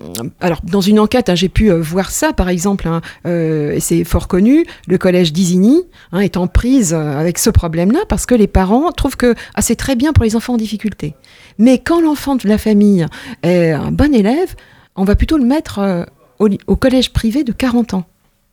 alors 0.41 0.60
dans 0.70 0.82
une 0.82 1.00
enquête, 1.00 1.29
hein, 1.29 1.36
j'ai 1.36 1.48
pu 1.48 1.72
euh, 1.72 1.79
voir 1.79 2.12
ça, 2.12 2.34
par 2.34 2.50
exemple, 2.50 2.86
hein, 2.89 3.00
euh, 3.25 3.72
et 3.72 3.79
c'est 3.79 4.03
fort 4.03 4.27
connu, 4.27 4.65
le 4.86 4.98
collège 4.98 5.32
d'Isigny 5.32 5.84
hein, 6.12 6.20
est 6.20 6.36
en 6.36 6.48
prise 6.48 6.94
avec 6.94 7.38
ce 7.38 7.50
problème-là, 7.50 8.00
parce 8.10 8.25
que 8.25 8.36
les 8.36 8.48
parents 8.48 8.91
trouvent 8.91 9.15
que 9.15 9.36
ah, 9.53 9.62
c'est 9.62 9.77
très 9.77 9.96
bien 9.96 10.12
pour 10.12 10.25
les 10.25 10.36
enfants 10.36 10.55
en 10.55 10.58
difficulté. 10.58 11.15
Mais 11.60 11.77
quand 11.77 12.01
l'enfant 12.01 12.36
de 12.36 12.46
la 12.46 12.58
famille 12.58 13.05
est 13.41 13.72
un 13.72 13.94
bon 13.94 14.13
élève, 14.13 14.53
on 14.98 15.05
va 15.05 15.15
plutôt 15.15 15.38
le 15.38 15.46
mettre 15.46 16.05
au 16.39 16.75
collège 16.75 17.13
privé 17.13 17.46
de 17.46 17.53
40 17.53 17.94
ans. 17.94 18.03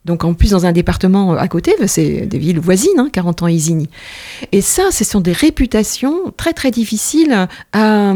Donc 0.04 0.24
en 0.24 0.34
plus 0.34 0.50
dans 0.50 0.66
un 0.66 0.72
département 0.72 1.34
à 1.34 1.46
côté, 1.48 1.74
c'est 1.86 2.26
des 2.26 2.38
villes 2.38 2.58
voisines, 2.58 3.08
40 3.12 3.42
hein, 3.42 3.44
ans 3.44 3.48
Isigny. 3.48 3.88
Et 4.50 4.60
ça, 4.60 4.90
ce 4.90 5.04
sont 5.04 5.20
des 5.20 5.32
réputations 5.32 6.32
très 6.36 6.52
très 6.52 6.70
difficiles 6.70 7.46
à, 7.72 8.14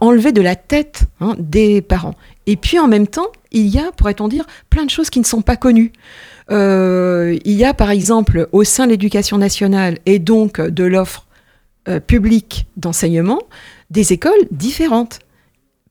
enlever 0.00 0.32
de 0.32 0.42
la 0.42 0.54
tête 0.54 1.04
hein, 1.20 1.34
des 1.38 1.82
parents. 1.82 2.14
Et 2.46 2.56
puis 2.56 2.78
en 2.78 2.86
même 2.86 3.08
temps, 3.08 3.26
il 3.50 3.66
y 3.66 3.78
a, 3.78 3.90
pourrait-on 3.92 4.28
dire, 4.28 4.46
plein 4.70 4.84
de 4.84 4.90
choses 4.90 5.10
qui 5.10 5.18
ne 5.18 5.24
sont 5.24 5.42
pas 5.42 5.56
connues. 5.56 5.92
Euh, 6.50 7.36
il 7.44 7.54
y 7.54 7.64
a 7.64 7.74
par 7.74 7.90
exemple 7.90 8.48
au 8.52 8.62
sein 8.62 8.84
de 8.84 8.90
l'éducation 8.90 9.38
nationale 9.38 9.98
et 10.06 10.20
donc 10.20 10.60
de 10.60 10.84
l'offre 10.84 11.26
euh, 11.88 11.98
publique 11.98 12.66
d'enseignement 12.76 13.42
des 13.90 14.12
écoles 14.12 14.46
différentes. 14.52 15.20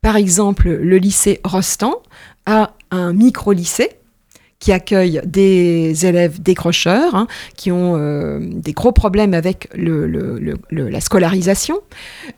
Par 0.02 0.16
exemple, 0.16 0.70
le 0.70 0.98
lycée 0.98 1.42
Rostand 1.44 1.96
a 2.46 2.74
un 2.92 3.12
micro-lycée 3.12 3.90
qui 4.60 4.72
accueille 4.72 5.22
des 5.26 6.06
élèves 6.06 6.42
décrocheurs, 6.42 7.14
hein, 7.16 7.28
qui 7.56 7.72
ont 7.72 7.96
euh, 7.98 8.40
des 8.42 8.72
gros 8.72 8.92
problèmes 8.92 9.34
avec 9.34 9.70
la 9.76 11.02
scolarisation. 11.02 11.82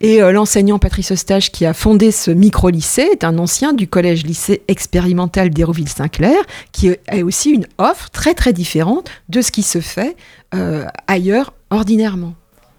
Et 0.01 0.21
euh, 0.21 0.31
l'enseignant 0.31 0.79
Patrice 0.79 1.11
Eustache, 1.11 1.51
qui 1.51 1.65
a 1.65 1.73
fondé 1.73 2.11
ce 2.11 2.31
micro-lycée, 2.31 3.07
est 3.11 3.23
un 3.23 3.37
ancien 3.37 3.73
du 3.73 3.87
collège-lycée 3.87 4.63
expérimental 4.67 5.51
d'Hérouville-Saint-Clair, 5.51 6.37
qui 6.71 6.89
est 6.89 7.21
aussi 7.21 7.51
une 7.51 7.67
offre 7.77 8.09
très 8.09 8.33
très 8.33 8.53
différente 8.53 9.09
de 9.29 9.41
ce 9.41 9.51
qui 9.51 9.63
se 9.63 9.79
fait 9.79 10.15
euh, 10.55 10.85
ailleurs 11.07 11.53
ordinairement. 11.69 12.33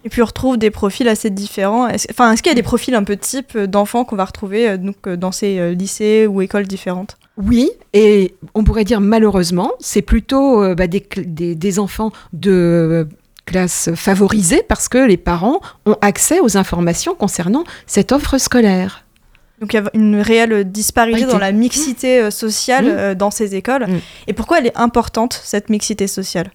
Et 0.04 0.10
puis 0.10 0.22
on 0.22 0.26
retrouve 0.26 0.56
des 0.56 0.70
profils 0.70 1.08
assez 1.08 1.30
différents. 1.30 1.88
enfin, 2.10 2.32
est-ce 2.32 2.42
qu'il 2.42 2.50
y 2.50 2.52
a 2.52 2.56
des 2.56 2.62
profils 2.62 2.94
un 2.94 3.04
peu 3.04 3.16
type 3.16 3.58
d'enfants 3.58 4.04
qu'on 4.04 4.16
va 4.16 4.24
retrouver 4.24 4.78
donc, 4.78 5.08
dans 5.08 5.32
ces 5.32 5.74
lycées 5.74 6.26
ou 6.26 6.40
écoles 6.40 6.66
différentes? 6.66 7.16
Oui, 7.38 7.70
et 7.92 8.34
on 8.54 8.64
pourrait 8.64 8.84
dire 8.84 9.00
malheureusement, 9.00 9.72
c'est 9.78 10.02
plutôt 10.02 10.62
euh, 10.62 10.74
bah, 10.74 10.86
des, 10.88 11.78
enfants 11.78 12.10
de 12.32 12.50
euh, 12.50 13.04
classe 13.46 13.90
favorisée 13.94 14.64
parce 14.66 14.88
que 14.88 14.98
les 14.98 15.16
parents 15.16 15.60
ont 15.86 15.96
accès 16.00 16.40
aux 16.40 16.56
informations 16.56 17.14
concernant 17.14 17.62
cette 17.86 18.10
offre 18.10 18.38
scolaire. 18.38 19.04
Donc 19.60 19.72
il 19.72 19.76
y 19.76 19.78
a 19.80 19.90
une 19.94 20.20
réelle 20.20 20.70
disparité 20.70 21.26
dans 21.26 21.38
la 21.38 21.52
mixité 21.52 22.20
euh, 22.20 22.30
sociale 22.32 23.12
mmh. 23.12 23.14
dans 23.14 23.30
ces 23.30 23.54
écoles. 23.54 23.86
Mmh. 23.86 24.00
Et 24.26 24.32
pourquoi 24.32 24.58
elle 24.58 24.66
est 24.66 24.76
importante, 24.76 25.40
cette 25.44 25.70
mixité 25.70 26.08
sociale? 26.08 26.50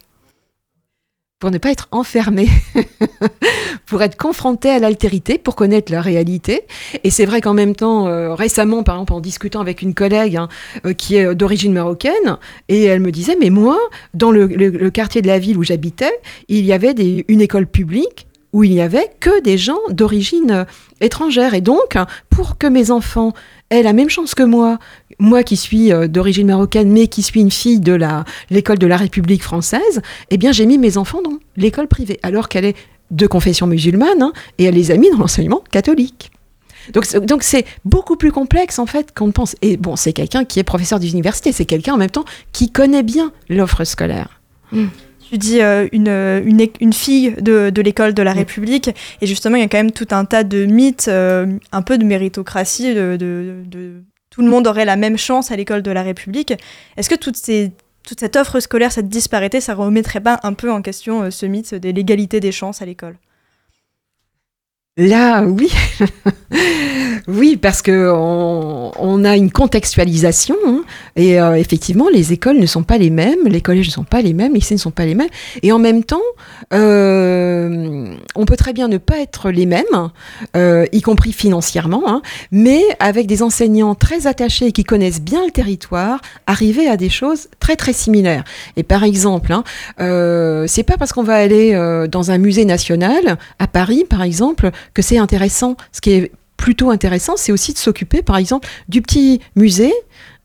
Pour 1.44 1.52
ne 1.52 1.58
pas 1.58 1.72
être 1.72 1.90
enfermé, 1.92 2.48
pour 3.86 4.02
être 4.02 4.16
confronté 4.16 4.70
à 4.70 4.80
l'altérité, 4.80 5.38
pour 5.38 5.58
connaître 5.58 5.92
la 5.92 6.00
réalité. 6.00 6.62
Et 7.04 7.10
c'est 7.10 7.26
vrai 7.26 7.42
qu'en 7.42 7.54
même 7.54 7.76
temps, 7.76 8.08
euh, 8.08 8.34
récemment, 8.34 8.82
par 8.82 8.96
exemple, 8.96 9.12
en 9.12 9.20
discutant 9.20 9.60
avec 9.60 9.82
une 9.82 9.94
collègue 9.94 10.38
hein, 10.38 10.48
euh, 10.86 10.94
qui 10.94 11.18
est 11.18 11.36
d'origine 11.36 11.74
marocaine, 11.74 12.38
et 12.70 12.86
elle 12.86 13.02
me 13.02 13.12
disait, 13.12 13.36
mais 13.38 13.50
moi, 13.50 13.78
dans 14.14 14.32
le, 14.32 14.48
quartier 14.90 15.22
de 15.22 15.28
la 15.28 15.38
ville 15.38 15.58
où 15.58 15.64
j'habitais, 15.64 16.18
il 16.48 16.64
y 16.64 16.72
avait 16.72 16.96
une 17.28 17.42
école 17.42 17.68
publique 17.68 18.26
où 18.54 18.64
il 18.64 18.72
n'y 18.72 18.82
avait 18.82 19.12
que 19.20 19.42
des 19.42 19.58
gens 19.58 19.80
d'origine 19.90 20.52
euh, 20.52 20.66
étrangère. 21.02 21.54
Et 21.54 21.62
donc, 21.62 21.98
pour 22.30 22.58
que 22.58 22.68
mes 22.68 22.92
enfants 22.92 23.34
aient 23.70 23.84
la 23.84 23.94
même 23.94 24.10
chance 24.10 24.36
que 24.36 24.44
moi, 24.44 24.78
moi 25.20 25.44
qui 25.44 25.58
suis 25.58 25.92
euh, 25.92 26.08
d'origine 26.08 26.48
marocaine, 26.48 26.92
mais 26.92 27.08
qui 27.08 27.24
suis 27.24 27.42
une 27.42 27.52
fille 27.52 27.80
de 27.80 27.94
la, 27.94 28.24
l'école 28.50 28.78
de 28.78 28.88
la 28.88 28.98
République 28.98 29.44
française, 29.44 30.02
eh 30.30 30.38
bien, 30.38 30.52
j'ai 30.52 30.66
mis 30.66 30.78
mes 30.78 30.98
enfants 30.98 31.22
dans 31.22 31.40
l'école 31.58 31.88
privée, 31.88 32.20
alors 32.24 32.48
qu'elle 32.48 32.66
est 32.66 32.76
de 33.12 33.28
confession 33.28 33.68
musulmane, 33.68 34.22
hein, 34.22 34.34
et 34.58 34.66
elle 34.66 34.76
les 34.76 34.92
a 34.92 34.98
mis 34.98 35.10
dans 35.12 35.18
l'enseignement 35.18 35.64
catholique. 35.72 36.32
Donc, 36.92 37.16
donc 37.26 37.44
c'est 37.44 37.66
beaucoup 37.86 38.18
plus 38.18 38.32
complexe 38.32 38.78
en 38.78 38.86
fait 38.86 39.14
qu'on 39.14 39.28
ne 39.28 39.32
pense. 39.32 39.56
Et 39.62 39.78
bon, 39.78 39.96
c'est 39.96 40.12
quelqu'un 40.12 40.44
qui 40.44 40.60
est 40.60 40.64
professeur 40.64 41.00
d'université, 41.00 41.52
c'est 41.52 41.66
quelqu'un 41.66 41.94
en 41.94 41.98
même 41.98 42.10
temps 42.10 42.26
qui 42.52 42.72
connaît 42.72 43.04
bien 43.04 43.32
l'offre 43.50 43.84
scolaire. 43.86 44.42
Hmm. 44.72 44.88
Tu 45.34 45.40
dis 45.40 45.62
euh, 45.62 45.88
une, 45.92 46.10
une, 46.46 46.68
une, 46.80 46.94
fille 46.94 47.32
de, 47.42 47.72
de 47.72 47.82
l'école 47.82 48.14
de 48.14 48.22
la 48.22 48.34
République, 48.34 48.92
et 49.20 49.26
justement, 49.26 49.56
il 49.56 49.62
y 49.62 49.64
a 49.64 49.68
quand 49.68 49.80
même 49.80 49.92
tout 49.92 50.06
un 50.12 50.26
tas 50.26 50.44
de 50.44 50.66
mythes, 50.66 51.08
euh, 51.08 51.48
un 51.72 51.82
peu 51.82 51.98
de 51.98 52.04
méritocratie, 52.04 52.94
de, 52.94 53.18
de 53.18 54.04
tout 54.30 54.44
le 54.44 54.48
monde 54.48 54.68
aurait 54.68 54.86
la 54.86 54.96
même 54.96 55.18
chance 55.18 55.50
à 55.50 55.56
l'école 55.56 55.82
de 55.82 55.90
la 55.90 56.04
République. 56.04 56.54
Est-ce 56.98 57.10
que 57.10 57.16
toute 57.16 57.36
cette 57.36 58.36
offre 58.36 58.60
scolaire, 58.60 58.92
cette 58.92 59.10
disparité, 59.10 59.60
ça 59.60 59.74
remettrait 59.74 60.22
pas 60.22 60.40
un 60.44 60.54
peu 60.54 60.72
en 60.72 60.84
question 60.84 61.24
euh, 61.24 61.32
ce 61.32 61.48
mythe 61.48 61.74
de 61.74 61.90
l'égalité 61.90 62.40
des 62.40 62.52
chances 62.52 62.84
à 62.84 62.86
l'école? 62.86 63.18
Là, 64.96 65.42
oui. 65.42 65.72
oui, 67.28 67.58
parce 67.58 67.82
que 67.82 68.12
on, 68.14 69.24
a 69.26 69.36
une 69.36 69.52
contextualisation 69.52 70.56
hein. 70.68 70.84
et 71.16 71.42
euh, 71.42 71.56
effectivement, 71.56 72.10
les 72.10 72.32
écoles 72.32 72.58
ne 72.58 72.66
sont 72.68 72.84
pas 72.84 73.00
les 73.00 73.10
mêmes, 73.10 73.48
les 73.48 73.62
collèges 73.62 73.88
ne 73.88 73.92
sont 73.92 74.04
pas 74.04 74.22
les 74.22 74.34
mêmes, 74.34 74.54
les 74.54 74.60
lycées 74.60 74.76
ne 74.76 74.80
sont 74.80 74.92
pas 74.92 75.06
les 75.06 75.16
mêmes. 75.16 75.30
Et 75.64 75.72
en 75.72 75.80
même 75.80 76.04
temps, 76.04 76.22
euh, 76.74 78.14
on 78.36 78.46
peut 78.46 78.56
très 78.56 78.74
bien 78.74 78.88
ne 78.88 78.98
pas 78.98 79.18
être 79.18 79.50
les 79.50 79.66
mêmes, 79.66 80.12
euh, 80.56 80.86
y 80.92 81.02
compris 81.02 81.32
financièrement, 81.32 82.04
hein, 82.06 82.22
mais 82.52 82.84
avec 83.00 83.26
des 83.26 83.42
enseignants 83.42 83.96
très 83.96 84.28
attachés 84.28 84.68
et 84.68 84.72
qui 84.74 84.84
connaissent 84.84 85.22
bien 85.22 85.44
le 85.44 85.52
territoire, 85.52 86.22
arriver 86.46 86.88
à 86.88 86.98
des 86.98 87.10
choses 87.10 87.48
très 87.60 87.78
très 87.78 87.94
similaires. 87.94 88.44
Et 88.78 88.84
par 88.84 89.04
exemple, 89.04 89.54
hein, 89.54 89.64
c'est 90.68 90.84
pas 90.84 90.98
parce 90.98 91.14
qu'on 91.14 91.24
va 91.24 91.36
aller 91.36 91.74
dans 92.12 92.30
un 92.30 92.38
musée 92.38 92.66
national 92.66 93.38
à 93.58 93.66
Paris, 93.66 94.06
par 94.08 94.22
exemple, 94.22 94.70
que 94.94 95.02
c'est 95.02 95.18
intéressant. 95.18 95.78
Ce 95.92 96.02
qui 96.02 96.12
est 96.12 96.32
plutôt 96.58 96.90
intéressant, 96.90 97.36
c'est 97.38 97.52
aussi 97.52 97.74
de 97.74 97.78
s'occuper, 97.78 98.22
par 98.22 98.38
exemple, 98.38 98.68
du 98.88 99.02
petit 99.02 99.40
musée 99.56 99.94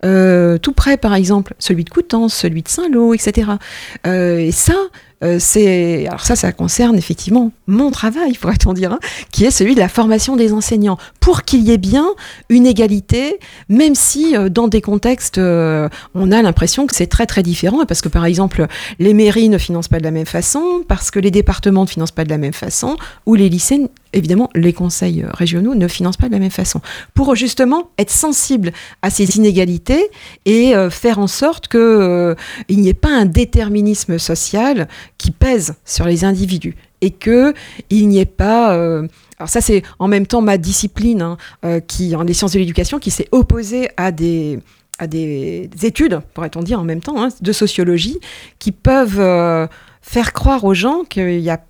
tout 0.02 0.72
près 0.76 0.96
par 0.96 1.14
exemple, 1.14 1.54
celui 1.58 1.82
de 1.82 1.90
Coutances, 1.90 2.32
celui 2.32 2.62
de 2.62 2.68
Saint-Lô, 2.68 3.14
etc. 3.14 3.50
et 4.04 4.52
ça, 4.52 4.76
euh, 5.24 5.38
c'est 5.40 6.06
alors 6.06 6.24
ça, 6.24 6.36
ça 6.36 6.52
concerne 6.52 6.96
effectivement 6.96 7.50
mon 7.66 7.90
travail, 7.90 8.32
pourrait-on 8.40 8.72
dire, 8.72 8.92
hein, 8.92 9.00
qui 9.32 9.44
est 9.44 9.50
celui 9.50 9.74
de 9.74 9.80
la 9.80 9.88
formation 9.88 10.36
des 10.36 10.52
enseignants, 10.52 10.98
pour 11.20 11.42
qu'il 11.42 11.62
y 11.62 11.72
ait 11.72 11.78
bien 11.78 12.06
une 12.48 12.66
égalité, 12.66 13.38
même 13.68 13.94
si 13.94 14.36
euh, 14.36 14.48
dans 14.48 14.68
des 14.68 14.80
contextes, 14.80 15.38
euh, 15.38 15.88
on 16.14 16.30
a 16.30 16.40
l'impression 16.42 16.86
que 16.86 16.94
c'est 16.94 17.08
très 17.08 17.26
très 17.26 17.42
différent, 17.42 17.84
parce 17.86 18.00
que 18.00 18.08
par 18.08 18.24
exemple, 18.24 18.66
les 18.98 19.12
mairies 19.12 19.48
ne 19.48 19.58
financent 19.58 19.88
pas 19.88 19.98
de 19.98 20.04
la 20.04 20.10
même 20.10 20.26
façon, 20.26 20.82
parce 20.86 21.10
que 21.10 21.18
les 21.18 21.30
départements 21.30 21.82
ne 21.82 21.88
financent 21.88 22.12
pas 22.12 22.24
de 22.24 22.30
la 22.30 22.38
même 22.38 22.52
façon, 22.52 22.96
ou 23.26 23.34
les 23.34 23.48
lycées 23.48 23.88
évidemment, 24.14 24.48
les 24.54 24.72
conseils 24.72 25.22
régionaux 25.34 25.74
ne 25.74 25.86
financent 25.86 26.16
pas 26.16 26.28
de 26.28 26.32
la 26.32 26.38
même 26.38 26.50
façon. 26.50 26.80
Pour 27.12 27.36
justement 27.36 27.90
être 27.98 28.10
sensible 28.10 28.72
à 29.02 29.10
ces 29.10 29.36
inégalités 29.36 30.08
et 30.46 30.72
faire 30.88 31.18
en 31.18 31.26
sorte 31.26 31.68
qu'il 31.68 32.36
n'y 32.70 32.88
ait 32.88 32.94
pas 32.94 33.10
un 33.10 33.26
déterminisme 33.26 34.18
social 34.18 34.88
qui 35.18 35.30
pèse 35.30 35.74
sur 35.84 36.06
les 36.06 36.24
individus 36.24 36.76
et 37.00 37.10
que 37.10 37.54
il 37.90 38.08
n'y 38.08 38.18
ait 38.18 38.24
pas 38.24 38.74
euh, 38.74 39.06
alors 39.38 39.48
ça 39.48 39.60
c'est 39.60 39.82
en 39.98 40.08
même 40.08 40.26
temps 40.26 40.40
ma 40.40 40.58
discipline 40.58 41.22
hein, 41.22 41.36
euh, 41.64 41.80
qui 41.80 42.14
en 42.16 42.22
les 42.22 42.34
sciences 42.34 42.52
de 42.52 42.58
l'éducation 42.58 42.98
qui 42.98 43.10
s'est 43.10 43.28
opposée 43.32 43.88
à 43.96 44.12
des 44.12 44.60
à 44.98 45.06
des 45.06 45.70
études 45.82 46.20
pourrait-on 46.34 46.62
dire 46.62 46.80
en 46.80 46.84
même 46.84 47.00
temps 47.00 47.22
hein, 47.22 47.28
de 47.40 47.52
sociologie 47.52 48.18
qui 48.58 48.72
peuvent 48.72 49.20
euh, 49.20 49.66
faire 50.02 50.32
croire 50.32 50.64
aux 50.64 50.74
gens 50.74 51.04
qu'il 51.04 51.40
y 51.40 51.50
a 51.50 51.60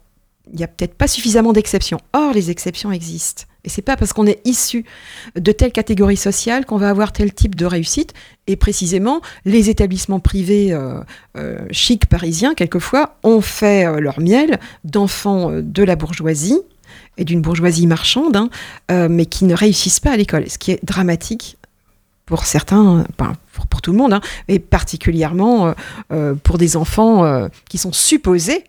il 0.52 0.60
y 0.60 0.64
a 0.64 0.68
peut-être 0.68 0.94
pas 0.94 1.08
suffisamment 1.08 1.52
d'exceptions. 1.52 2.00
Or, 2.12 2.32
les 2.32 2.50
exceptions 2.50 2.92
existent. 2.92 3.44
Et 3.64 3.68
c'est 3.68 3.82
pas 3.82 3.96
parce 3.96 4.12
qu'on 4.12 4.26
est 4.26 4.40
issu 4.46 4.84
de 5.34 5.52
telle 5.52 5.72
catégorie 5.72 6.16
sociale 6.16 6.64
qu'on 6.64 6.78
va 6.78 6.90
avoir 6.90 7.12
tel 7.12 7.34
type 7.34 7.56
de 7.56 7.66
réussite. 7.66 8.14
Et 8.46 8.56
précisément, 8.56 9.20
les 9.44 9.68
établissements 9.68 10.20
privés 10.20 10.72
euh, 10.72 11.00
euh, 11.36 11.58
chics 11.70 12.06
parisiens, 12.06 12.54
quelquefois, 12.54 13.16
ont 13.24 13.40
fait 13.40 13.84
euh, 13.84 14.00
leur 14.00 14.20
miel 14.20 14.60
d'enfants 14.84 15.50
de 15.52 15.82
la 15.82 15.96
bourgeoisie 15.96 16.58
et 17.16 17.24
d'une 17.24 17.42
bourgeoisie 17.42 17.86
marchande, 17.88 18.36
hein, 18.36 18.48
mais 19.08 19.26
qui 19.26 19.44
ne 19.44 19.54
réussissent 19.54 20.00
pas 20.00 20.12
à 20.12 20.16
l'école. 20.16 20.48
Ce 20.48 20.56
qui 20.56 20.70
est 20.70 20.84
dramatique 20.84 21.58
pour 22.26 22.44
certains, 22.44 23.04
pour, 23.70 23.82
tout 23.82 23.90
le 23.90 23.98
monde, 23.98 24.12
hein, 24.12 24.20
mais 24.48 24.58
particulièrement 24.60 25.74
pour 26.44 26.58
des 26.58 26.76
enfants 26.76 27.48
qui 27.68 27.76
sont 27.76 27.92
supposés 27.92 28.64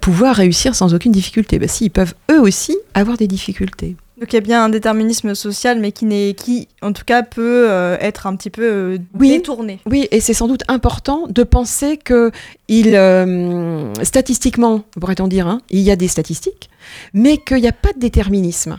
pouvoir 0.00 0.36
réussir 0.36 0.74
sans 0.74 0.94
aucune 0.94 1.12
difficulté. 1.12 1.58
Ben, 1.58 1.68
si, 1.68 1.86
ils 1.86 1.90
peuvent 1.90 2.14
eux 2.30 2.40
aussi 2.40 2.78
avoir 2.94 3.16
des 3.16 3.26
difficultés. 3.26 3.96
Donc 4.20 4.34
il 4.34 4.36
y 4.36 4.38
a 4.38 4.42
bien 4.42 4.62
un 4.62 4.68
déterminisme 4.68 5.34
social, 5.34 5.80
mais 5.80 5.92
qui, 5.92 6.04
n'est, 6.04 6.34
qui 6.34 6.68
en 6.82 6.92
tout 6.92 7.04
cas, 7.06 7.22
peut 7.22 7.70
euh, 7.70 7.96
être 8.00 8.26
un 8.26 8.36
petit 8.36 8.50
peu 8.50 8.62
euh, 8.62 8.98
détourné. 9.14 9.80
Oui, 9.86 10.08
et 10.10 10.20
c'est 10.20 10.34
sans 10.34 10.46
doute 10.46 10.62
important 10.68 11.26
de 11.26 11.42
penser 11.42 11.96
que 11.96 12.30
il, 12.68 12.94
euh, 12.96 13.94
statistiquement, 14.02 14.82
pourrait-on 15.00 15.26
dire, 15.26 15.48
hein, 15.48 15.62
il 15.70 15.80
y 15.80 15.90
a 15.90 15.96
des 15.96 16.06
statistiques, 16.06 16.68
mais 17.14 17.38
qu'il 17.38 17.62
n'y 17.62 17.68
a 17.68 17.72
pas 17.72 17.94
de 17.94 17.98
déterminisme. 17.98 18.78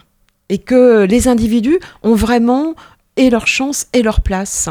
Et 0.49 0.59
que 0.59 1.05
les 1.05 1.27
individus 1.27 1.79
ont 2.03 2.13
vraiment 2.13 2.75
et 3.15 3.31
leur 3.31 3.47
chance 3.47 3.87
et 3.93 4.03
leur 4.03 4.21
place. 4.21 4.69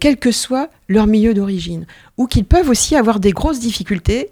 quel 0.00 0.16
que 0.16 0.32
soit 0.32 0.70
leur 0.88 1.06
milieu 1.06 1.34
d'origine, 1.34 1.86
ou 2.16 2.26
qu'ils 2.26 2.46
peuvent 2.46 2.70
aussi 2.70 2.96
avoir 2.96 3.20
des 3.20 3.32
grosses 3.32 3.60
difficultés 3.60 4.30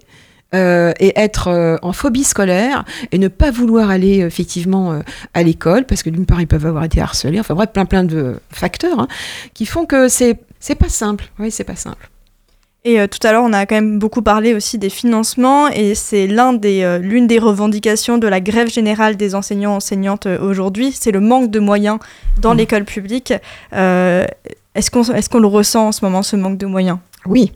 euh, 0.55 0.93
et 1.01 1.11
être 1.19 1.49
euh, 1.49 1.75
en 1.81 1.91
phobie 1.91 2.23
scolaire 2.23 2.85
et 3.11 3.17
ne 3.17 3.27
pas 3.27 3.51
vouloir 3.51 3.89
aller 3.89 4.19
effectivement 4.19 4.93
euh, 4.93 4.99
à 5.33 5.43
l'école 5.43 5.85
parce 5.85 6.03
que 6.03 6.09
d'une 6.09 6.25
part 6.25 6.39
ils 6.39 6.47
peuvent 6.47 6.65
avoir 6.65 6.85
été 6.85 7.01
harcelés, 7.01 7.41
enfin 7.41 7.53
bref 7.53 7.71
plein 7.73 7.83
plein 7.83 8.05
de 8.05 8.39
facteurs 8.49 8.97
hein, 8.97 9.07
qui 9.53 9.65
font 9.65 9.85
que 9.85 10.07
c'est 10.07 10.39
c'est 10.61 10.75
pas 10.75 10.87
simple. 10.87 11.25
Oui, 11.37 11.51
c'est 11.51 11.65
pas 11.65 11.75
simple. 11.75 12.09
Et 12.85 13.05
tout 13.09 13.19
à 13.27 13.33
l'heure, 13.33 13.43
on 13.43 13.51
a 13.51 13.65
quand 13.65 13.75
même 13.75 13.99
beaucoup 13.99 14.21
parlé 14.21 14.53
aussi 14.53 14.77
des 14.77 14.89
financements, 14.89 15.67
et 15.67 15.93
c'est 15.93 16.25
l'un 16.25 16.53
des, 16.53 16.99
l'une 17.01 17.27
des 17.27 17.37
revendications 17.37 18.17
de 18.17 18.27
la 18.27 18.39
grève 18.39 18.69
générale 18.69 19.17
des 19.17 19.35
enseignants 19.35 19.75
enseignantes 19.75 20.25
aujourd'hui, 20.25 20.93
c'est 20.93 21.11
le 21.11 21.19
manque 21.19 21.51
de 21.51 21.59
moyens 21.59 21.99
dans 22.39 22.53
mmh. 22.53 22.57
l'école 22.57 22.85
publique. 22.85 23.33
est-ce 23.73 24.89
qu'on 24.89 25.03
est-ce 25.03 25.29
qu'on 25.29 25.39
le 25.39 25.47
ressent 25.47 25.87
en 25.87 25.91
ce 25.91 26.05
moment, 26.05 26.23
ce 26.23 26.37
manque 26.37 26.57
de 26.57 26.65
moyens? 26.65 26.99
Oui, 27.25 27.51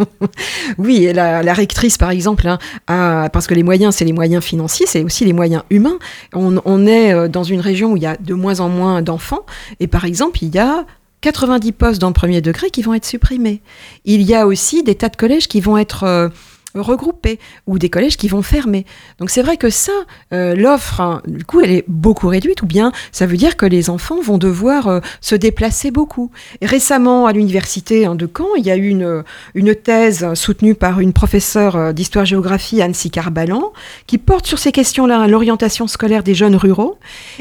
oui, 0.78 1.12
la, 1.12 1.52
rectrice 1.52 1.98
par 1.98 2.10
exemple, 2.10 2.48
hein, 2.88 3.28
parce 3.32 3.46
que 3.46 3.54
les 3.54 3.62
moyens, 3.62 3.94
c'est 3.94 4.04
les 4.04 4.12
moyens 4.12 4.42
financiers, 4.42 4.86
c'est 4.86 5.04
aussi 5.04 5.24
les 5.24 5.32
moyens 5.32 5.62
humains. 5.70 5.98
On, 6.32 6.86
est 6.86 7.12
euh, 7.12 7.28
dans 7.28 7.44
une 7.44 7.60
région 7.60 7.92
où 7.92 7.96
il 7.96 8.02
y 8.02 8.06
a 8.06 8.16
de 8.16 8.34
moins 8.34 8.60
en 8.60 8.68
moins 8.68 9.02
d'enfants, 9.02 9.44
et 9.80 9.86
par 9.86 10.04
exemple, 10.04 10.42
il 10.42 10.54
y 10.54 10.58
a 10.58 10.84
90 11.20 11.72
postes 11.72 12.00
dans 12.00 12.08
le 12.08 12.14
premier 12.14 12.40
degré 12.40 12.70
qui 12.70 12.82
vont 12.82 12.94
être 12.94 13.06
supprimés. 13.06 13.62
Il 14.04 14.22
y 14.22 14.34
a 14.34 14.46
aussi 14.46 14.82
des 14.82 14.94
tas 14.94 15.08
de 15.08 15.16
collèges 15.16 15.48
qui 15.48 15.60
vont 15.60 15.78
être 15.78 16.04
euh, 16.04 16.28
regroupés 16.74 17.38
ou 17.66 17.78
des 17.78 17.88
collèges 17.88 18.16
qui 18.16 18.28
vont 18.28 18.42
fermer. 18.42 18.84
Donc 19.18 19.30
c'est 19.30 19.42
vrai 19.42 19.56
que 19.56 19.70
ça, 19.70 19.92
euh, 20.32 20.54
l'offre, 20.54 21.00
hein, 21.00 21.22
du 21.26 21.44
coup, 21.44 21.60
elle 21.60 21.70
est 21.70 21.84
beaucoup 21.88 22.28
réduite 22.28 22.62
ou 22.62 22.66
bien 22.66 22.92
ça 23.12 23.26
veut 23.26 23.36
dire 23.36 23.56
que 23.56 23.66
les 23.66 23.90
enfants 23.90 24.20
vont 24.20 24.38
devoir 24.38 24.88
euh, 24.88 25.00
se 25.20 25.34
déplacer 25.34 25.90
beaucoup. 25.90 26.30
Récemment, 26.62 27.26
à 27.26 27.32
l'université 27.32 28.06
hein, 28.06 28.14
de 28.14 28.26
Caen, 28.26 28.54
il 28.56 28.66
y 28.66 28.70
a 28.70 28.76
eu 28.76 28.88
une, 28.88 29.74
thèse 29.74 30.32
soutenue 30.34 30.74
par 30.74 31.00
une 31.00 31.12
professeure 31.12 31.76
euh, 31.76 31.92
d'histoire-géographie, 31.92 32.82
Anne 32.82 32.94
Carbalan, 32.94 33.72
qui 34.06 34.18
porte 34.18 34.46
sur 34.46 34.58
ces 34.58 34.72
questions-là, 34.72 35.26
l'orientation 35.26 35.86
scolaire 35.86 36.22
des 36.22 36.34
jeunes 36.34 36.56
ruraux. 36.56 36.98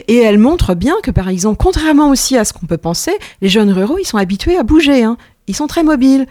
Et 0.07 0.17
elle 0.17 0.37
montre 0.37 0.75
bien 0.75 0.95
que, 1.03 1.11
par 1.11 1.29
exemple, 1.29 1.57
contrairement 1.57 2.09
aussi 2.09 2.37
à 2.37 2.45
ce 2.45 2.53
qu'on 2.53 2.65
peut 2.65 2.77
penser, 2.77 3.13
les 3.41 3.49
jeunes 3.49 3.71
ruraux, 3.71 3.97
ils 3.99 4.05
sont 4.05 4.17
habitués 4.17 4.57
à 4.57 4.63
bouger. 4.63 5.03
Hein. 5.03 5.17
Ils 5.47 5.55
sont 5.55 5.67
très 5.67 5.83
mobiles. 5.83 6.27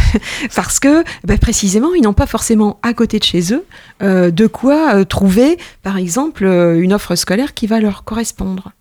parce 0.54 0.80
que 0.80 1.04
bah, 1.24 1.38
précisément, 1.38 1.94
ils 1.94 2.02
n'ont 2.02 2.12
pas 2.12 2.26
forcément 2.26 2.78
à 2.82 2.94
côté 2.94 3.18
de 3.18 3.24
chez 3.24 3.52
eux 3.52 3.64
euh, 4.02 4.30
de 4.30 4.46
quoi 4.46 4.94
euh, 4.94 5.04
trouver, 5.04 5.58
par 5.82 5.96
exemple, 5.96 6.44
euh, 6.44 6.80
une 6.80 6.92
offre 6.92 7.14
scolaire 7.14 7.54
qui 7.54 7.66
va 7.66 7.80
leur 7.80 8.04
correspondre. 8.04 8.72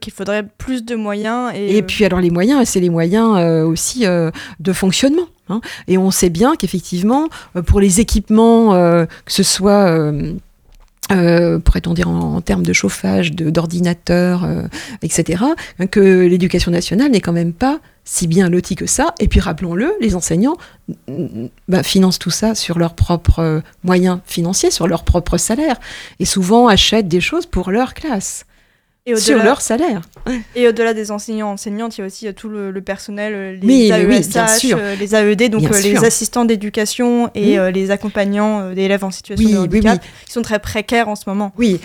qu'il 0.00 0.12
il 0.12 0.16
faudrait 0.16 0.44
plus 0.58 0.84
de 0.84 0.94
moyens. 0.94 1.52
Et, 1.54 1.82
puis 1.82 2.04
alors 2.04 2.20
les 2.20 2.30
moyens, 2.30 2.68
c'est 2.68 2.80
les 2.80 2.90
moyens 2.90 3.64
aussi 3.64 4.04
de 4.04 4.72
fonctionnement. 4.72 5.28
Hein. 5.48 5.60
Et 5.86 5.98
on 5.98 6.10
sait 6.10 6.30
bien 6.30 6.54
qu'effectivement, 6.56 7.28
pour 7.66 7.80
les 7.80 8.00
équipements, 8.00 8.72
que 8.72 9.32
ce 9.32 9.42
soit... 9.42 10.12
pourrait-on 11.08 11.94
dire 11.94 12.08
en, 12.08 12.40
termes 12.42 12.64
de 12.64 12.72
chauffage, 12.72 13.32
d'ordinateur, 13.32 14.46
etc., 15.02 15.42
que 15.90 16.26
l'éducation 16.26 16.70
nationale 16.70 17.10
n'est 17.10 17.20
quand 17.20 17.32
même 17.32 17.52
pas 17.52 17.80
si 18.10 18.26
bien 18.26 18.48
loti 18.48 18.74
que 18.74 18.86
ça. 18.86 19.14
Et 19.20 19.28
puis 19.28 19.38
rappelons-le, 19.38 19.92
les 20.00 20.16
enseignants 20.16 20.56
bah, 21.68 21.82
financent 21.82 22.18
tout 22.18 22.30
ça 22.30 22.54
sur 22.54 22.78
leurs 22.78 22.94
propres 22.94 23.62
moyens 23.84 24.20
financiers, 24.24 24.70
sur 24.70 24.88
leur 24.88 25.04
propre 25.04 25.36
salaire, 25.36 25.76
et 26.18 26.24
souvent 26.24 26.68
achètent 26.68 27.08
des 27.08 27.20
choses 27.20 27.44
pour 27.44 27.70
leur 27.70 27.92
classe 27.92 28.46
sur 29.16 29.42
leur 29.42 29.60
salaire. 29.60 30.02
Et 30.54 30.68
au-delà 30.68 30.94
des 30.94 31.10
enseignants 31.10 31.52
enseignantes, 31.52 31.96
il 31.96 32.00
y 32.00 32.04
a 32.04 32.06
aussi 32.06 32.26
euh, 32.26 32.32
tout 32.32 32.48
le, 32.48 32.72
personnel, 32.80 33.32
euh, 33.34 33.56
les 33.60 33.90
AESH, 33.90 34.72
euh, 34.72 34.94
les 34.96 35.14
AED, 35.14 35.50
donc 35.50 35.62
les 35.82 36.04
assistants 36.04 36.44
d'éducation 36.44 37.30
et 37.34 37.58
les 37.72 37.90
accompagnants 37.90 38.72
d'élèves 38.72 39.04
en 39.04 39.10
situation 39.10 39.50
de 39.50 39.56
handicap, 39.58 40.00
qui 40.26 40.32
sont 40.32 40.42
très 40.42 40.58
précaires 40.58 41.08
en 41.08 41.16
ce 41.16 41.24
moment. 41.26 41.52
Oui, 41.58 41.80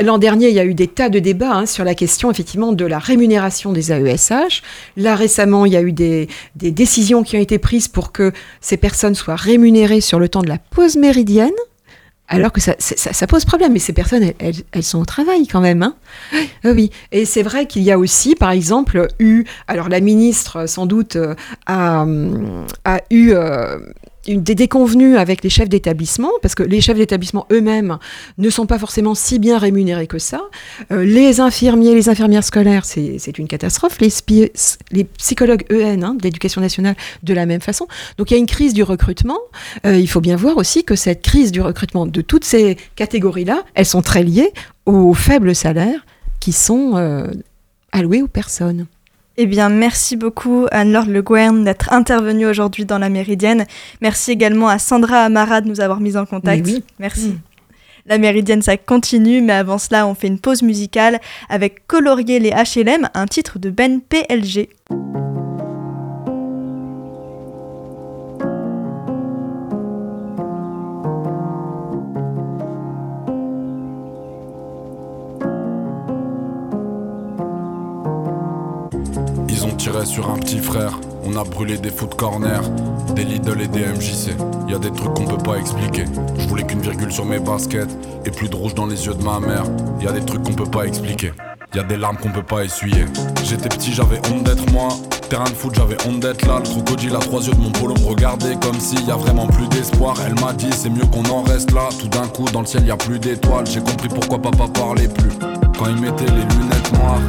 l'an 0.00 0.18
dernier, 0.18 0.48
il 0.48 0.54
y 0.54 0.60
a 0.60 0.64
eu 0.64 0.74
des 0.74 0.88
tas 0.88 1.08
de 1.08 1.18
débats 1.18 1.52
hein, 1.52 1.66
sur 1.66 1.84
la 1.84 1.94
question 1.94 2.30
effectivement 2.30 2.72
de 2.72 2.84
la 2.84 2.98
rémunération 2.98 3.72
des 3.72 3.92
AESH. 3.92 4.62
Là, 4.96 5.14
récemment, 5.14 5.66
il 5.66 5.72
y 5.72 5.76
a 5.76 5.82
eu 5.82 5.92
des, 5.92 6.28
des 6.56 6.70
décisions 6.70 7.22
qui 7.22 7.36
ont 7.36 7.40
été 7.40 7.58
prises 7.58 7.88
pour 7.88 8.12
que 8.12 8.32
ces 8.60 8.76
personnes 8.76 9.14
soient 9.14 9.36
rémunérées 9.36 10.00
sur 10.00 10.18
le 10.18 10.28
temps 10.28 10.42
de 10.42 10.48
la 10.48 10.58
pause 10.58 10.96
méridienne 10.96 11.52
alors 12.28 12.52
que 12.52 12.60
ça, 12.60 12.74
ça, 12.78 13.26
pose 13.26 13.44
problème. 13.44 13.72
Mais 13.72 13.78
ces 13.78 13.92
personnes, 13.92 14.32
elles, 14.38 14.82
sont 14.82 15.00
au 15.00 15.04
travail 15.04 15.46
quand 15.46 15.60
même. 15.60 15.82
Hein 15.82 15.94
ah 16.64 16.70
oui. 16.72 16.90
Et 17.10 17.24
c'est 17.24 17.42
vrai 17.42 17.66
qu'il 17.66 17.82
y 17.82 17.90
a 17.90 17.98
aussi, 17.98 18.34
par 18.34 18.50
exemple, 18.50 19.08
eu. 19.18 19.44
Alors 19.66 19.88
la 19.88 20.00
ministre, 20.00 20.66
sans 20.66 20.86
doute, 20.86 21.16
euh, 21.16 21.34
a, 21.66 22.06
a 22.84 23.00
eu. 23.10 23.32
Des 24.28 24.54
déconvenues 24.54 25.16
avec 25.16 25.42
les 25.42 25.48
chefs 25.48 25.68
d'établissement, 25.68 26.30
parce 26.42 26.54
que 26.54 26.62
les 26.62 26.80
chefs 26.82 26.98
d'établissement 26.98 27.46
eux-mêmes 27.50 27.98
ne 28.36 28.50
sont 28.50 28.66
pas 28.66 28.78
forcément 28.78 29.14
si 29.14 29.38
bien 29.38 29.58
rémunérés 29.58 30.06
que 30.06 30.18
ça. 30.18 30.42
Euh, 30.92 31.04
les 31.04 31.40
infirmiers, 31.40 31.94
les 31.94 32.10
infirmières 32.10 32.44
scolaires, 32.44 32.84
c'est 32.84 33.38
une 33.38 33.48
catastrophe. 33.48 33.98
Les, 34.00 34.12
les 34.90 35.04
psychologues 35.04 35.64
EN 35.72 36.02
hein, 36.02 36.14
de 36.14 36.22
l'éducation 36.22 36.60
nationale, 36.60 36.94
de 37.22 37.34
la 37.34 37.46
même 37.46 37.62
façon. 37.62 37.86
Donc 38.18 38.30
il 38.30 38.34
y 38.34 38.36
a 38.36 38.40
une 38.40 38.46
crise 38.46 38.74
du 38.74 38.82
recrutement. 38.82 39.38
Euh, 39.86 39.96
il 39.96 40.08
faut 40.08 40.20
bien 40.20 40.36
voir 40.36 40.58
aussi 40.58 40.84
que 40.84 40.94
cette 40.94 41.22
crise 41.22 41.50
du 41.50 41.60
recrutement 41.60 42.06
de 42.06 42.20
toutes 42.20 42.44
ces 42.44 42.76
catégories-là, 42.96 43.62
elles 43.74 43.86
sont 43.86 44.02
très 44.02 44.22
liées 44.22 44.52
aux 44.86 45.14
faibles 45.14 45.54
salaires 45.54 46.04
qui 46.40 46.52
sont 46.52 46.96
euh, 46.96 47.26
alloués 47.92 48.22
aux 48.22 48.28
personnes. 48.28 48.86
Eh 49.40 49.46
bien, 49.46 49.68
merci 49.68 50.16
beaucoup 50.16 50.66
Anne-Laure 50.72 51.06
Le 51.06 51.22
Gouern 51.22 51.62
d'être 51.62 51.92
intervenue 51.92 52.44
aujourd'hui 52.46 52.84
dans 52.84 52.98
la 52.98 53.08
Méridienne. 53.08 53.66
Merci 54.00 54.32
également 54.32 54.66
à 54.66 54.80
Sandra 54.80 55.18
Amara 55.18 55.60
de 55.60 55.68
nous 55.68 55.80
avoir 55.80 56.00
mis 56.00 56.16
en 56.16 56.26
contact. 56.26 56.66
Oui. 56.66 56.82
Merci. 56.98 57.28
Mm. 57.28 57.40
La 58.06 58.18
Méridienne, 58.18 58.62
ça 58.62 58.76
continue, 58.76 59.40
mais 59.40 59.52
avant 59.52 59.78
cela, 59.78 60.08
on 60.08 60.16
fait 60.16 60.26
une 60.26 60.40
pause 60.40 60.62
musicale 60.62 61.20
avec 61.48 61.86
Colorier 61.86 62.40
les 62.40 62.50
HLM, 62.50 63.08
un 63.14 63.26
titre 63.26 63.60
de 63.60 63.70
Ben 63.70 64.00
PLG. 64.00 64.70
Tirait 79.78 80.06
sur 80.06 80.28
un 80.28 80.38
petit 80.38 80.58
frère. 80.58 80.98
On 81.24 81.36
a 81.36 81.44
brûlé 81.44 81.78
des 81.78 81.90
foot 81.90 82.14
corner, 82.16 82.60
des 83.14 83.22
Lidl 83.24 83.60
et 83.60 83.68
des 83.68 83.86
MJC. 83.86 84.34
Y 84.68 84.74
a 84.74 84.78
des 84.78 84.90
trucs 84.90 85.14
qu'on 85.14 85.24
peut 85.24 85.42
pas 85.42 85.56
expliquer. 85.56 86.04
Je 86.36 86.48
voulais 86.48 86.64
qu'une 86.64 86.80
virgule 86.80 87.12
sur 87.12 87.24
mes 87.24 87.38
baskets 87.38 87.88
et 88.26 88.30
plus 88.30 88.48
de 88.48 88.56
rouge 88.56 88.74
dans 88.74 88.86
les 88.86 89.06
yeux 89.06 89.14
de 89.14 89.22
ma 89.22 89.38
mère. 89.38 89.64
Y 90.00 90.08
a 90.08 90.12
des 90.12 90.24
trucs 90.24 90.42
qu'on 90.42 90.52
peut 90.52 90.70
pas 90.70 90.84
expliquer. 90.84 91.32
Y 91.74 91.78
a 91.78 91.84
des 91.84 91.96
larmes 91.96 92.16
qu'on 92.16 92.30
peut 92.30 92.42
pas 92.42 92.64
essuyer. 92.64 93.04
J'étais 93.44 93.68
petit, 93.68 93.92
j'avais 93.92 94.20
honte 94.32 94.42
d'être 94.42 94.70
moi. 94.72 94.88
Terrain 95.30 95.44
de 95.44 95.50
foot, 95.50 95.74
j'avais 95.74 95.96
honte 96.08 96.20
d'être 96.20 96.44
là. 96.46 96.58
Le 96.58 96.68
crocodile 96.68 97.14
à 97.14 97.20
trois 97.20 97.46
yeux 97.46 97.52
de 97.52 97.60
mon 97.60 97.70
polo 97.70 97.94
me 97.94 98.06
regardait 98.06 98.56
comme 98.56 98.80
s'il 98.80 99.06
y 99.06 99.12
a 99.12 99.16
vraiment 99.16 99.46
plus 99.46 99.68
d'espoir. 99.68 100.16
Elle 100.26 100.34
m'a 100.40 100.54
dit, 100.54 100.70
c'est 100.72 100.90
mieux 100.90 101.06
qu'on 101.06 101.24
en 101.30 101.42
reste 101.42 101.70
là. 101.72 101.88
Tout 102.00 102.08
d'un 102.08 102.26
coup, 102.26 102.46
dans 102.52 102.60
le 102.60 102.66
ciel, 102.66 102.84
y 102.84 102.90
a 102.90 102.96
plus 102.96 103.20
d'étoiles. 103.20 103.66
J'ai 103.66 103.80
compris 103.80 104.08
pourquoi 104.08 104.42
papa 104.42 104.64
parlait 104.74 105.08
plus. 105.08 105.30
Quand 105.78 105.86
il 105.88 106.00
mettait 106.00 106.24
les 106.24 106.56
lunettes 106.56 106.92
noires. 106.94 107.20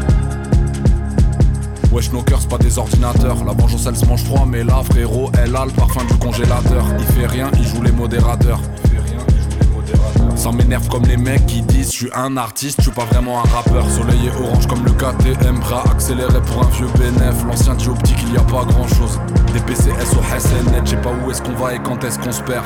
Wesh 1.92 2.12
nos 2.12 2.22
cœurs 2.22 2.40
c'est 2.42 2.50
pas 2.50 2.58
des 2.58 2.78
ordinateurs. 2.78 3.44
La 3.46 3.54
vengeance 3.54 3.86
elle 3.88 3.96
se 3.96 4.06
mange 4.06 4.24
froid 4.24 4.46
mais 4.48 4.64
là 4.64 4.82
frérot 4.84 5.32
elle 5.42 5.56
a 5.56 5.66
le 5.66 5.72
parfum 5.72 6.04
du 6.06 6.16
congélateur. 6.18 6.86
Il 7.00 7.06
fait 7.06 7.26
rien, 7.28 7.50
il 7.58 7.68
joue 7.68 7.82
les 7.82 7.92
modérateurs. 7.92 8.60
Ça 10.36 10.52
m'énerve 10.52 10.88
comme 10.88 11.04
les 11.04 11.18
mecs 11.18 11.46
qui 11.48 11.62
disent 11.62 11.92
Je 11.92 11.98
suis 11.98 12.10
un 12.16 12.38
artiste, 12.38 12.78
je 12.78 12.84
suis 12.84 12.92
pas 12.92 13.06
vraiment 13.06 13.40
un 13.40 13.48
rappeur. 13.50 13.90
Soleil 13.90 14.28
et 14.28 14.44
orange 14.44 14.68
comme 14.68 14.86
le 14.86 14.92
KTM 14.92 15.60
Bras 15.60 15.84
accéléré 15.92 16.40
pour 16.42 16.64
un 16.64 16.70
vieux 16.70 16.88
bénéf 16.98 17.44
L'ancien 17.46 17.76
dit 17.76 17.90
optique 17.90 18.20
il 18.26 18.34
y 18.34 18.38
a 18.38 18.44
pas 18.44 18.64
grand 18.64 18.88
chose 18.88 19.20
Des 19.54 19.60
PCS 19.60 20.16
au 20.18 20.40
SNet 20.40 20.82
Je 20.86 20.92
sais 20.92 20.98
pas 20.98 21.12
où 21.12 21.32
est-ce 21.32 21.42
qu'on 21.42 21.54
va 21.54 21.74
et 21.74 21.80
quand 21.80 22.04
est-ce 22.04 22.20
qu'on 22.20 22.32
se 22.32 22.42
perd. 22.44 22.64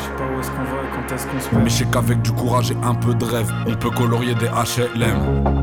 Mais 1.53 1.69
je 1.69 1.77
sais 1.77 1.85
qu'avec 1.85 2.21
du 2.21 2.31
courage 2.31 2.71
et 2.71 2.77
un 2.83 2.93
peu 2.93 3.13
de 3.13 3.25
rêve. 3.25 3.51
On 3.65 3.73
peut 3.75 3.91
colorier 3.91 4.35
des 4.35 4.47
HLM 4.47 5.62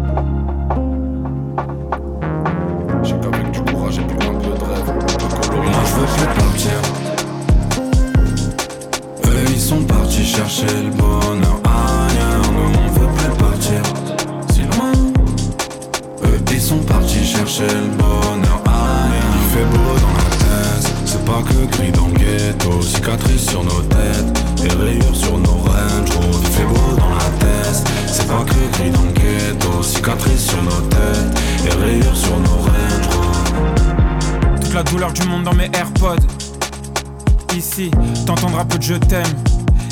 Eux 9.27 9.45
ils 9.49 9.61
sont 9.61 9.83
partis 9.83 10.25
chercher 10.25 10.67
le 10.67 10.91
bonheur 10.91 11.61
ailleurs. 11.65 12.53
Nous 12.53 12.79
on 12.79 12.89
veut 12.99 13.09
plus 13.17 13.35
partir. 13.39 13.83
Si 14.53 14.63
loin. 14.63 14.93
Eux 16.25 16.41
ils 16.53 16.61
sont 16.61 16.79
partis 16.79 17.25
chercher 17.25 17.67
le 17.67 17.89
bonheur 17.97 18.63
ailleurs. 18.67 19.35
Il 19.35 19.59
fait 19.59 19.65
beau 19.65 19.95
dans 20.01 20.15
la 20.17 20.25
tête. 20.37 20.93
C'est 21.07 21.25
pas 21.25 21.43
que 21.49 21.77
gris 21.77 21.93
dans 21.93 22.09
le 22.09 22.15
ghetto. 22.15 22.83
Cicatrices 22.83 23.51
sur 23.51 23.65
nos 23.65 23.83
têtes 23.83 24.50
du 35.13 35.23
monde 35.25 35.45
dans 35.45 35.55
mes 35.55 35.71
AirPods. 35.73 36.17
Ici, 37.57 37.91
t'entendras 38.27 38.65
peu 38.65 38.79
de 38.79 38.83
je 38.83 38.95
t'aime. 38.95 39.27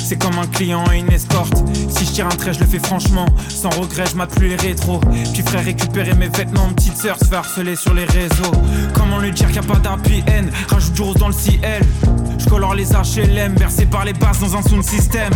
C'est 0.09 0.17
comme 0.17 0.39
un 0.39 0.47
client 0.47 0.83
et 0.91 0.97
une 0.97 1.11
escorte. 1.11 1.53
Si 1.87 2.03
je 2.03 2.11
tire 2.11 2.25
un 2.25 2.29
trait, 2.29 2.51
je 2.51 2.61
le 2.61 2.65
fais 2.65 2.79
franchement. 2.79 3.27
Sans 3.47 3.69
regret, 3.69 4.05
je 4.07 4.35
plus 4.35 4.47
les 4.47 4.55
rétros. 4.55 4.99
Puis 5.33 5.43
frère, 5.43 5.63
récupérer 5.63 6.15
mes 6.15 6.29
vêtements. 6.29 6.67
Petite 6.75 6.97
sœur 6.97 7.15
se 7.19 7.25
fait 7.25 7.35
harceler 7.35 7.75
sur 7.75 7.93
les 7.93 8.05
réseaux. 8.05 8.51
Comment 8.95 9.19
lui 9.19 9.31
dire 9.31 9.45
qu'il 9.51 9.61
n'y 9.61 9.67
a 9.67 9.71
pas 9.71 9.77
d'happy 9.77 10.23
end? 10.27 10.47
Rajoute 10.67 10.93
du 10.93 11.01
rose 11.03 11.17
dans 11.17 11.27
le 11.27 11.33
ciel. 11.33 11.83
Je 12.39 12.45
colore 12.49 12.73
les 12.73 12.87
HLM, 12.87 13.53
bercé 13.53 13.85
par 13.85 14.03
les 14.03 14.13
basses 14.13 14.39
dans 14.39 14.57
un 14.57 14.63
sound 14.63 14.83
system. 14.83 15.31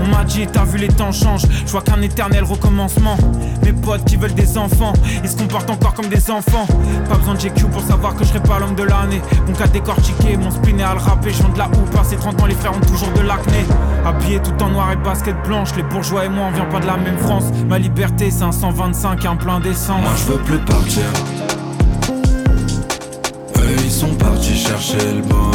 On 0.00 0.06
m'a 0.06 0.24
dit, 0.24 0.46
t'as 0.50 0.64
vu 0.64 0.78
les 0.78 0.88
temps 0.88 1.12
changent. 1.12 1.46
Je 1.66 1.70
vois 1.70 1.82
qu'un 1.82 2.00
éternel 2.00 2.44
recommencement. 2.44 3.18
Mes 3.62 3.74
potes 3.74 4.06
qui 4.06 4.16
veulent 4.16 4.34
des 4.34 4.56
enfants, 4.56 4.94
ils 5.22 5.28
se 5.28 5.36
comportent 5.36 5.68
encore 5.68 5.92
comme 5.92 6.08
des 6.08 6.30
enfants. 6.30 6.66
Pas 7.10 7.16
besoin 7.16 7.34
de 7.34 7.40
GQ 7.40 7.66
pour 7.66 7.82
savoir 7.82 8.14
que 8.14 8.24
je 8.24 8.30
serai 8.30 8.40
pas 8.40 8.58
l'homme 8.58 8.74
de 8.74 8.84
l'année. 8.84 9.20
Mon 9.46 9.52
cas 9.52 9.66
décortiqué, 9.66 10.38
mon 10.38 10.50
spin 10.50 10.78
est 10.78 10.82
à 10.82 10.94
le 10.94 11.00
rapper. 11.00 11.30
Je 11.30 11.42
de 11.42 11.58
la 11.58 11.66
houppe, 11.66 11.90
passé 11.90 12.16
30 12.16 12.40
ans, 12.40 12.46
les 12.46 12.54
frères 12.54 12.74
ont 12.74 12.86
toujours 12.86 13.10
de 13.12 13.20
l'acné. 13.20 13.64
Habillé 14.14 14.40
tout 14.40 14.62
en 14.62 14.68
noir 14.68 14.92
et 14.92 14.96
basket 14.96 15.34
blanche, 15.44 15.74
les 15.76 15.82
bourgeois 15.82 16.24
et 16.24 16.28
moi 16.28 16.46
on 16.48 16.54
vient 16.54 16.64
pas 16.66 16.80
de 16.80 16.86
la 16.86 16.96
même 16.96 17.18
France. 17.18 17.44
Ma 17.68 17.78
liberté, 17.78 18.30
c'est 18.30 18.44
un 18.44 18.52
125 18.52 19.24
et 19.24 19.28
un 19.28 19.36
plein 19.36 19.60
d'essence. 19.60 20.00
Moi 20.00 20.12
je 20.16 20.32
veux 20.32 20.38
plus 20.38 20.58
partir 20.58 21.02
Eux 23.58 23.76
ils 23.82 23.90
sont 23.90 24.14
partis 24.14 24.56
chercher 24.56 24.98
le 25.14 25.22
bonheur 25.22 25.53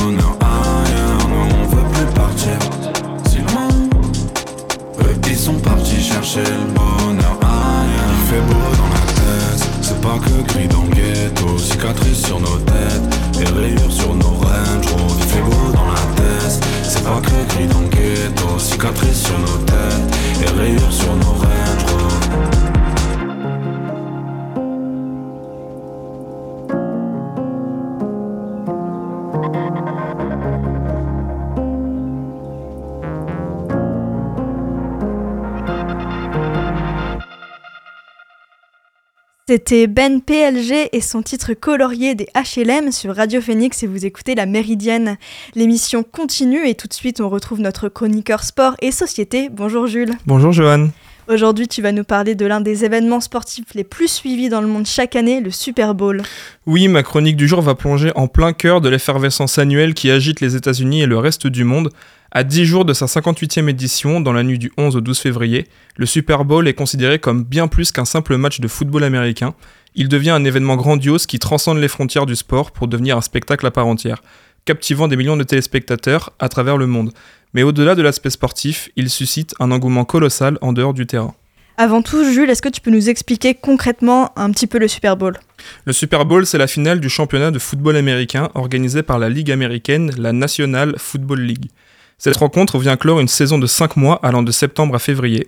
C'était 39.52 39.88
Ben 39.88 40.22
PLG 40.22 40.90
et 40.94 41.02
son 41.02 41.24
titre 41.24 41.56
colorié 41.56 42.14
des 42.14 42.28
HLM 42.36 42.92
sur 42.92 43.16
Radio 43.16 43.42
Phoenix 43.42 43.82
et 43.82 43.88
vous 43.88 44.06
écoutez 44.06 44.36
La 44.36 44.46
Méridienne. 44.46 45.18
L'émission 45.56 46.04
continue 46.04 46.68
et 46.68 46.76
tout 46.76 46.88
de 46.88 46.94
suite 46.94 47.20
on 47.20 47.30
retrouve 47.30 47.60
notre 47.60 47.90
chroniqueur 47.90 48.44
sport 48.44 48.76
et 48.80 48.92
société. 48.92 49.50
Bonjour 49.50 49.88
Jules. 49.88 50.14
Bonjour 50.28 50.52
Johan. 50.52 50.90
Aujourd'hui 51.30 51.68
tu 51.68 51.84
vas 51.84 51.92
nous 51.92 52.04
parler 52.04 52.34
de 52.34 52.48
l'un 52.48 52.60
des 52.60 52.86
événements 52.86 53.22
sportifs 53.22 53.76
les 53.76 53.84
plus 53.84 54.08
suivis 54.08 54.50
dans 54.50 54.62
le 54.62 54.68
monde 54.68 54.88
chaque 54.88 55.16
année, 55.16 55.42
le 55.42 55.52
Super 55.52 55.94
Bowl. 55.94 56.24
Oui, 56.66 56.88
ma 56.88 57.04
chronique 57.04 57.36
du 57.36 57.48
jour 57.48 57.62
va 57.62 57.76
plonger 57.76 58.12
en 58.16 58.28
plein 58.28 58.52
cœur 58.52 58.82
de 58.82 58.90
l'effervescence 58.90 59.60
annuelle 59.60 59.94
qui 59.94 60.10
agite 60.10 60.42
les 60.42 60.56
États-Unis 60.56 61.04
et 61.04 61.06
le 61.06 61.20
reste 61.20 61.46
du 61.46 61.64
monde. 61.64 61.92
À 62.32 62.44
10 62.44 62.66
jours 62.66 62.84
de 62.84 62.94
sa 62.94 63.06
58e 63.06 63.70
édition, 63.70 64.22
dans 64.22 64.34
la 64.34 64.42
nuit 64.42 64.58
du 64.58 64.72
11 64.80 64.96
au 64.96 65.02
12 65.02 65.20
février, 65.20 65.68
le 65.98 66.08
Super 66.08 66.46
Bowl 66.46 66.68
est 66.68 66.74
considéré 66.74 67.20
comme 67.20 67.44
bien 67.44 67.68
plus 67.68 67.92
qu'un 67.92 68.06
simple 68.06 68.36
match 68.36 68.60
de 68.60 68.68
football 68.68 69.04
américain. 69.04 69.54
Il 69.94 70.10
devient 70.10 70.32
un 70.32 70.46
événement 70.46 70.78
grandiose 70.78 71.28
qui 71.28 71.38
transcende 71.38 71.78
les 71.78 71.88
frontières 71.90 72.26
du 72.26 72.36
sport 72.36 72.72
pour 72.72 72.88
devenir 72.88 73.18
un 73.18 73.22
spectacle 73.22 73.68
à 73.68 73.72
part 73.72 73.86
entière, 73.86 74.24
captivant 74.66 75.08
des 75.08 75.16
millions 75.16 75.38
de 75.38 75.44
téléspectateurs 75.44 76.34
à 76.40 76.50
travers 76.50 76.78
le 76.78 76.88
monde. 76.88 77.12
Mais 77.54 77.64
au-delà 77.64 77.96
de 77.96 78.02
l'aspect 78.02 78.30
sportif, 78.30 78.90
il 78.96 79.10
suscite 79.10 79.56
un 79.60 79.72
engouement 79.72 80.06
colossal 80.06 80.58
en 80.62 80.74
dehors 80.74 80.94
du 80.94 81.08
terrain. 81.08 81.34
Avant 81.78 82.02
tout, 82.02 82.30
Jules, 82.30 82.50
est-ce 82.50 82.62
que 82.62 82.70
tu 82.70 82.82
peux 82.82 82.92
nous 82.92 83.10
expliquer 83.10 83.54
concrètement 83.54 84.32
un 84.36 84.52
petit 84.52 84.68
peu 84.68 84.80
le 84.80 84.90
Super 84.90 85.16
Bowl? 85.16 85.40
Le 85.86 85.94
Super 85.94 86.26
Bowl, 86.26 86.46
c'est 86.46 86.58
la 86.58 86.68
finale 86.68 87.00
du 87.00 87.10
championnat 87.10 87.52
de 87.52 87.60
football 87.60 87.96
américain 87.96 88.50
organisé 88.54 89.02
par 89.02 89.18
la 89.18 89.30
Ligue 89.30 89.50
américaine, 89.50 90.12
la 90.18 90.34
National 90.34 90.96
Football 90.98 91.40
League. 91.40 91.70
Cette 92.18 92.36
rencontre 92.36 92.78
vient 92.80 92.98
clore 92.98 93.22
une 93.22 93.30
saison 93.30 93.58
de 93.58 93.66
5 93.66 93.96
mois 93.96 94.20
allant 94.24 94.44
de 94.44 94.52
septembre 94.52 94.94
à 94.96 95.00
février. 95.00 95.48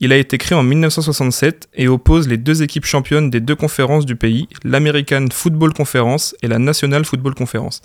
Il 0.00 0.12
a 0.12 0.16
été 0.16 0.36
créé 0.36 0.58
en 0.58 0.64
1967 0.64 1.68
et 1.74 1.86
oppose 1.86 2.26
les 2.26 2.36
deux 2.36 2.62
équipes 2.62 2.84
championnes 2.84 3.30
des 3.30 3.40
deux 3.40 3.54
conférences 3.54 4.04
du 4.04 4.16
pays, 4.16 4.48
l'American 4.64 5.26
Football 5.32 5.72
Conference 5.72 6.34
et 6.42 6.48
la 6.48 6.58
National 6.58 7.04
Football 7.04 7.34
Conference. 7.34 7.82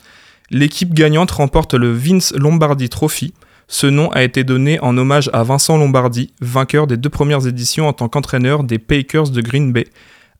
L'équipe 0.49 0.93
gagnante 0.93 1.29
remporte 1.29 1.75
le 1.75 1.91
Vince 1.91 2.33
Lombardi 2.35 2.89
Trophy. 2.89 3.33
Ce 3.67 3.87
nom 3.87 4.09
a 4.11 4.23
été 4.23 4.43
donné 4.43 4.79
en 4.79 4.97
hommage 4.97 5.29
à 5.33 5.43
Vincent 5.43 5.77
Lombardi, 5.77 6.33
vainqueur 6.41 6.87
des 6.87 6.97
deux 6.97 7.09
premières 7.09 7.47
éditions 7.47 7.87
en 7.87 7.93
tant 7.93 8.09
qu'entraîneur 8.09 8.63
des 8.63 8.79
Packers 8.79 9.29
de 9.29 9.41
Green 9.41 9.71
Bay. 9.71 9.87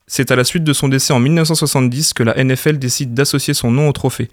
C'est 0.08 0.32
à 0.32 0.36
la 0.36 0.44
suite 0.44 0.64
de 0.64 0.74
son 0.74 0.90
décès 0.90 1.14
en 1.14 1.20
1970 1.20 2.14
que 2.14 2.24
la 2.24 2.42
NFL 2.44 2.78
décide 2.78 3.14
d'associer 3.14 3.54
son 3.54 3.72
nom 3.72 3.88
au 3.88 3.94
trophée. 3.94 4.30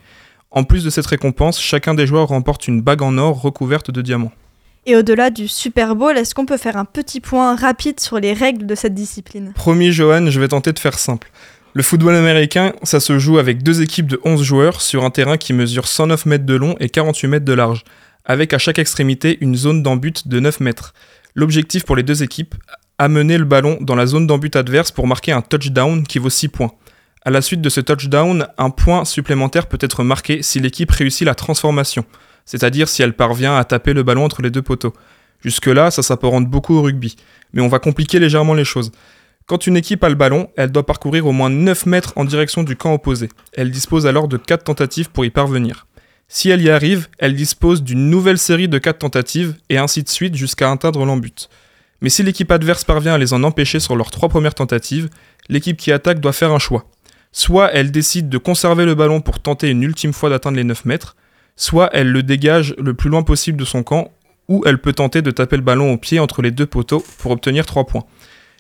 En 0.51 0.65
plus 0.65 0.83
de 0.83 0.91
cette 0.91 1.07
récompense, 1.07 1.61
chacun 1.61 1.95
des 1.95 2.07
joueurs 2.07 2.29
remporte 2.29 2.67
une 2.67 2.83
bague 2.83 3.03
en 3.03 3.17
or 3.19 3.41
recouverte 3.41 3.91
de 3.91 4.03
diamants. 4.03 4.33
Et 4.87 4.97
au-delà 4.97 5.31
du 5.31 5.47
Super 5.47 5.95
Bowl, 5.95 6.17
est-ce 6.17 6.35
qu'on 6.35 6.47
peut 6.47 6.57
faire 6.57 6.77
un 6.77 6.85
petit 6.85 7.21
point 7.21 7.55
rapide 7.55 8.01
sur 8.01 8.19
les 8.19 8.33
règles 8.33 8.67
de 8.67 8.75
cette 8.75 8.95
discipline? 8.95 9.53
Promis 9.55 9.93
Johan, 9.93 10.29
je 10.31 10.41
vais 10.41 10.49
tenter 10.49 10.73
de 10.73 10.79
faire 10.79 10.99
simple. 10.99 11.31
Le 11.75 11.85
football 11.85 12.17
américain, 12.17 12.73
ça 12.83 12.99
se 12.99 13.19
joue 13.21 13.39
avec 13.39 13.63
deux 13.63 13.81
équipes 13.83 14.09
de 14.09 14.21
11 14.25 14.43
joueurs 14.43 14.81
sur 14.81 15.05
un 15.05 15.11
terrain 15.11 15.37
qui 15.37 15.53
mesure 15.53 15.87
109 15.87 16.27
mètres 16.27 16.47
de 16.47 16.55
long 16.55 16.75
et 16.81 16.89
48 16.89 17.29
mètres 17.29 17.45
de 17.45 17.53
large, 17.53 17.85
avec 18.31 18.55
à 18.55 18.59
chaque 18.59 18.79
extrémité 18.79 19.39
une 19.41 19.57
zone 19.57 19.83
d'embut 19.83 20.29
de 20.29 20.39
9 20.39 20.61
mètres. 20.61 20.95
L'objectif 21.35 21.85
pour 21.85 21.97
les 21.97 22.05
deux 22.05 22.23
équipes, 22.23 22.55
amener 22.97 23.37
le 23.37 23.45
ballon 23.45 23.77
dans 23.81 23.97
la 23.97 24.07
zone 24.07 24.29
d'embut 24.29 24.55
adverse 24.55 24.93
pour 24.93 25.09
marquer 25.09 25.33
un 25.33 25.43
touchdown 25.43 26.07
qui 26.07 26.21
vaut 26.21 26.31
6 26.31 26.47
points. 26.47 26.71
À 27.25 27.31
la 27.31 27.43
suite 27.43 27.61
de 27.61 27.69
ce 27.69 27.81
touchdown, 27.81 28.47
un 28.57 28.71
point 28.71 29.05
supplémentaire 29.05 29.67
peut 29.67 29.79
être 29.81 30.05
marqué 30.05 30.45
si 30.45 30.61
l'équipe 30.61 30.93
réussit 30.93 31.27
la 31.27 31.35
transformation, 31.35 32.05
c'est-à-dire 32.45 32.89
si 32.89 33.03
elle 33.03 33.15
parvient 33.15 33.57
à 33.57 33.65
taper 33.65 33.95
le 33.95 34.05
ballon 34.05 34.27
entre 34.27 34.43
les 34.43 34.51
deux 34.51 34.63
poteaux. 34.63 34.95
Jusque-là, 35.45 35.91
ça 35.91 36.05
s'apparente 36.05 36.47
beaucoup 36.47 36.77
au 36.77 36.83
rugby, 36.83 37.17
mais 37.53 37.63
on 37.63 37.69
va 37.69 37.81
compliquer 37.81 38.21
légèrement 38.21 38.55
les 38.55 38.65
choses. 38.65 38.93
Quand 39.47 39.67
une 39.67 39.77
équipe 39.77 40.05
a 40.05 40.09
le 40.09 40.15
ballon, 40.15 40.51
elle 40.57 40.71
doit 40.71 40.87
parcourir 40.87 41.27
au 41.27 41.33
moins 41.33 41.51
9 41.51 41.87
mètres 41.87 42.13
en 42.15 42.25
direction 42.25 42.63
du 42.63 42.77
camp 42.77 42.95
opposé. 42.95 43.29
Elle 43.55 43.73
dispose 43.73 44.07
alors 44.07 44.29
de 44.29 44.37
4 44.37 44.63
tentatives 44.63 45.11
pour 45.11 45.25
y 45.25 45.31
parvenir. 45.31 45.89
Si 46.33 46.49
elle 46.49 46.63
y 46.63 46.71
arrive, 46.71 47.09
elle 47.19 47.35
dispose 47.35 47.83
d'une 47.83 48.09
nouvelle 48.09 48.39
série 48.39 48.69
de 48.69 48.79
4 48.79 49.01
tentatives 49.01 49.57
et 49.69 49.79
ainsi 49.79 50.05
de 50.05 50.09
suite 50.09 50.37
jusqu'à 50.37 50.71
atteindre 50.71 51.05
l'embut. 51.05 51.49
Mais 52.03 52.09
si 52.09 52.23
l'équipe 52.23 52.53
adverse 52.53 52.85
parvient 52.85 53.15
à 53.15 53.19
les 53.19 53.33
en 53.33 53.43
empêcher 53.43 53.81
sur 53.81 53.97
leurs 53.97 54.13
3 54.13 54.29
premières 54.29 54.55
tentatives, 54.55 55.11
l'équipe 55.49 55.77
qui 55.77 55.91
attaque 55.91 56.21
doit 56.21 56.33
faire 56.33 56.53
un 56.53 56.61
choix. 56.61 56.85
Soit 57.33 57.73
elle 57.73 57.91
décide 57.91 58.29
de 58.29 58.39
conserver 58.39 58.85
le 58.85 58.95
ballon 58.95 59.21
pour 59.21 59.41
tenter 59.41 59.71
une 59.71 59.83
ultime 59.83 60.13
fois 60.13 60.31
d'atteindre 60.31 60.57
les 60.57 60.63
9 60.63 60.85
mètres, 60.85 61.17
soit 61.57 61.91
elle 61.93 62.13
le 62.13 62.23
dégage 62.23 62.77
le 62.79 62.95
plus 62.95 63.11
loin 63.11 63.25
possible 63.25 63.59
de 63.59 63.65
son 63.65 63.83
camp, 63.83 64.13
ou 64.47 64.63
elle 64.67 64.81
peut 64.81 64.93
tenter 64.93 65.23
de 65.23 65.33
taper 65.33 65.57
le 65.57 65.65
ballon 65.65 65.93
au 65.93 65.97
pied 65.97 66.21
entre 66.21 66.43
les 66.43 66.53
deux 66.53 66.67
poteaux 66.67 67.05
pour 67.19 67.33
obtenir 67.33 67.67
3 67.67 67.87
points. 67.87 68.05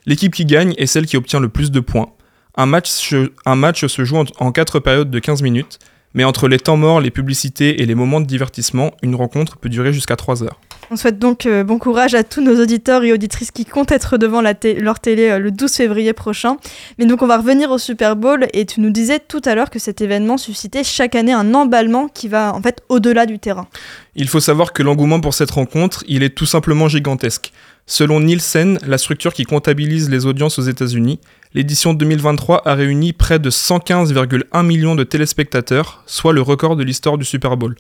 L'équipe 0.06 0.35
qui 0.35 0.44
gagne 0.44 0.74
est 0.76 0.87
celle 0.87 1.06
qui 1.06 1.16
obtient 1.16 1.38
le 1.38 1.48
plus 1.48 1.70
de 1.70 1.78
points. 1.78 2.11
Un 2.56 2.66
match, 2.66 2.90
se 2.90 4.04
joue 4.04 4.24
en 4.40 4.50
4 4.50 4.80
périodes 4.80 5.11
de 5.11 5.18
15 5.20 5.42
minutes, 5.42 5.78
mais 6.14 6.24
entre 6.24 6.48
les 6.48 6.58
temps 6.58 6.76
morts, 6.76 7.00
les 7.00 7.10
publicités 7.10 7.82
et 7.82 7.86
les 7.86 7.94
moments 7.94 8.20
de 8.20 8.26
divertissement, 8.26 8.92
une 9.02 9.14
rencontre 9.14 9.56
peut 9.56 9.68
durer 9.68 9.92
jusqu'à 9.92 10.16
3 10.16 10.42
heures. 10.42 10.60
On 10.92 10.96
souhaite 10.96 11.20
donc 11.20 11.46
euh, 11.46 11.62
bon 11.62 11.78
courage 11.78 12.16
à 12.16 12.24
tous 12.24 12.40
nos 12.40 12.60
auditeurs 12.60 13.04
et 13.04 13.12
auditrices 13.12 13.52
qui 13.52 13.64
comptent 13.64 13.92
être 13.92 14.18
devant 14.18 14.40
la 14.40 14.54
leur 14.78 14.98
télé 14.98 15.30
euh, 15.30 15.38
le 15.38 15.52
12 15.52 15.72
février 15.72 16.12
prochain. 16.12 16.56
Mais 16.98 17.06
donc 17.06 17.22
on 17.22 17.28
va 17.28 17.36
revenir 17.36 17.70
au 17.70 17.78
Super 17.78 18.16
Bowl 18.16 18.48
et 18.52 18.66
tu 18.66 18.80
nous 18.80 18.90
disais 18.90 19.20
tout 19.20 19.40
à 19.44 19.54
l'heure 19.54 19.70
que 19.70 19.78
cet 19.78 20.00
événement 20.00 20.36
suscitait 20.36 20.82
chaque 20.82 21.14
année 21.14 21.32
un 21.32 21.54
emballement 21.54 22.08
qui 22.08 22.26
va 22.26 22.52
en 22.54 22.60
fait 22.60 22.82
au-delà 22.88 23.26
du 23.26 23.38
terrain. 23.38 23.68
Il 24.16 24.26
faut 24.26 24.40
savoir 24.40 24.72
que 24.72 24.82
l'engouement 24.82 25.20
pour 25.20 25.34
cette 25.34 25.52
rencontre, 25.52 26.02
il 26.08 26.24
est 26.24 26.34
tout 26.34 26.46
simplement 26.46 26.88
gigantesque. 26.88 27.52
Selon 27.86 28.20
Nielsen, 28.20 28.78
la 28.84 28.98
structure 28.98 29.32
qui 29.32 29.44
comptabilise 29.44 30.10
les 30.10 30.26
audiences 30.26 30.58
aux 30.58 30.62
États-Unis, 30.62 31.20
l'édition 31.54 31.94
2023 31.94 32.68
a 32.68 32.74
réuni 32.74 33.12
près 33.12 33.38
de 33.38 33.50
115,1 33.50 34.64
millions 34.64 34.94
de 34.94 35.04
téléspectateurs, 35.04 36.02
soit 36.06 36.32
le 36.32 36.42
record 36.42 36.76
de 36.76 36.84
l'histoire 36.84 37.18
du 37.18 37.24
Super 37.24 37.56
Bowl. 37.56 37.74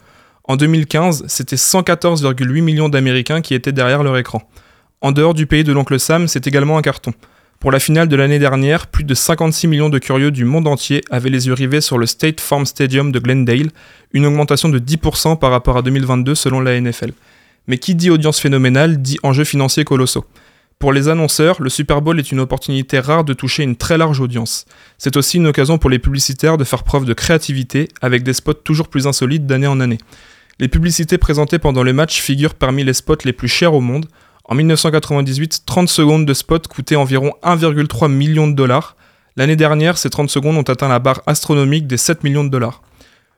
En 0.44 0.56
2015, 0.56 1.24
c'était 1.28 1.56
114,8 1.56 2.62
millions 2.62 2.88
d'Américains 2.88 3.40
qui 3.40 3.54
étaient 3.54 3.72
derrière 3.72 4.02
leur 4.02 4.16
écran. 4.18 4.42
En 5.00 5.12
dehors 5.12 5.34
du 5.34 5.46
pays 5.46 5.64
de 5.64 5.72
l'oncle 5.72 6.00
Sam, 6.00 6.26
c'est 6.28 6.46
également 6.46 6.76
un 6.76 6.82
carton. 6.82 7.12
Pour 7.60 7.70
la 7.70 7.78
finale 7.78 8.08
de 8.08 8.16
l'année 8.16 8.38
dernière, 8.38 8.86
plus 8.86 9.04
de 9.04 9.14
56 9.14 9.68
millions 9.68 9.90
de 9.90 9.98
curieux 9.98 10.30
du 10.30 10.44
monde 10.44 10.66
entier 10.66 11.02
avaient 11.10 11.28
les 11.28 11.46
yeux 11.46 11.52
rivés 11.52 11.82
sur 11.82 11.98
le 11.98 12.06
State 12.06 12.40
Farm 12.40 12.64
Stadium 12.64 13.12
de 13.12 13.18
Glendale, 13.18 13.68
une 14.12 14.26
augmentation 14.26 14.70
de 14.70 14.78
10% 14.78 15.38
par 15.38 15.50
rapport 15.50 15.76
à 15.76 15.82
2022 15.82 16.34
selon 16.34 16.60
la 16.60 16.80
NFL. 16.80 17.12
Mais 17.66 17.78
qui 17.78 17.94
dit 17.94 18.10
audience 18.10 18.40
phénoménale 18.40 19.00
dit 19.02 19.18
enjeux 19.22 19.44
financiers 19.44 19.84
colossaux. 19.84 20.24
Pour 20.80 20.94
les 20.94 21.08
annonceurs, 21.08 21.60
le 21.60 21.68
Super 21.68 22.00
Bowl 22.00 22.18
est 22.18 22.32
une 22.32 22.40
opportunité 22.40 23.00
rare 23.00 23.22
de 23.22 23.34
toucher 23.34 23.62
une 23.62 23.76
très 23.76 23.98
large 23.98 24.18
audience. 24.18 24.64
C'est 24.96 25.18
aussi 25.18 25.36
une 25.36 25.46
occasion 25.46 25.76
pour 25.76 25.90
les 25.90 25.98
publicitaires 25.98 26.56
de 26.56 26.64
faire 26.64 26.84
preuve 26.84 27.04
de 27.04 27.12
créativité 27.12 27.90
avec 28.00 28.22
des 28.22 28.32
spots 28.32 28.54
toujours 28.54 28.88
plus 28.88 29.06
insolites 29.06 29.44
d'année 29.46 29.66
en 29.66 29.78
année. 29.78 29.98
Les 30.58 30.68
publicités 30.68 31.18
présentées 31.18 31.58
pendant 31.58 31.82
le 31.82 31.92
match 31.92 32.22
figurent 32.22 32.54
parmi 32.54 32.82
les 32.82 32.94
spots 32.94 33.26
les 33.26 33.34
plus 33.34 33.46
chers 33.46 33.74
au 33.74 33.82
monde. 33.82 34.06
En 34.46 34.54
1998, 34.54 35.64
30 35.66 35.86
secondes 35.86 36.24
de 36.24 36.32
spot 36.32 36.66
coûtaient 36.66 36.96
environ 36.96 37.34
1,3 37.42 38.10
million 38.10 38.48
de 38.48 38.54
dollars. 38.54 38.96
L'année 39.36 39.56
dernière, 39.56 39.98
ces 39.98 40.08
30 40.08 40.30
secondes 40.30 40.56
ont 40.56 40.62
atteint 40.62 40.88
la 40.88 40.98
barre 40.98 41.20
astronomique 41.26 41.88
des 41.88 41.98
7 41.98 42.24
millions 42.24 42.44
de 42.44 42.48
dollars. 42.48 42.80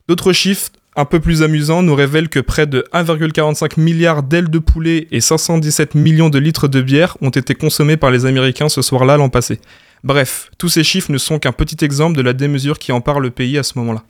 D'autres 0.07 0.33
chiffres 0.33 0.71
un 0.95 1.05
peu 1.05 1.21
plus 1.21 1.43
amusants 1.43 1.83
nous 1.83 1.95
révèlent 1.95 2.29
que 2.29 2.41
près 2.41 2.67
de 2.67 2.85
1,45 2.93 3.81
milliard 3.81 4.23
d'ailes 4.23 4.51
de 4.51 4.59
poulet 4.59 5.09
et 5.11 5.21
517 5.21 5.95
millions 5.95 6.29
de 6.29 6.39
litres 6.39 6.69
de 6.69 6.83
bière 6.83 7.17
ont 7.23 7.31
été 7.31 7.55
consommés 7.55 7.97
par 7.97 8.11
les 8.11 8.27
Américains 8.27 8.69
ce 8.69 8.83
soir-là 8.83 9.17
l'an 9.17 9.31
passé. 9.31 9.59
Bref, 10.05 10.51
tous 10.59 10.69
ces 10.69 10.85
chiffres 10.85 11.11
ne 11.11 11.19
sont 11.19 11.39
qu'un 11.39 11.53
petit 11.53 11.83
exemple 11.85 12.17
de 12.17 12.23
la 12.23 12.33
démesure 12.33 12.79
qui 12.79 12.93
empare 12.93 13.21
le 13.21 13.31
pays 13.31 13.57
à 13.57 13.63
ce 13.63 13.79
moment-là. 13.79 14.03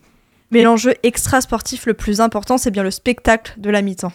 Mais 0.50 0.62
l'enjeu 0.62 0.94
extra-sportif 1.02 1.86
le 1.86 1.94
plus 1.94 2.20
important, 2.20 2.58
c'est 2.58 2.70
bien 2.70 2.82
le 2.82 2.90
spectacle 2.90 3.54
de 3.58 3.70
la 3.70 3.80
mi-temps. 3.80 4.12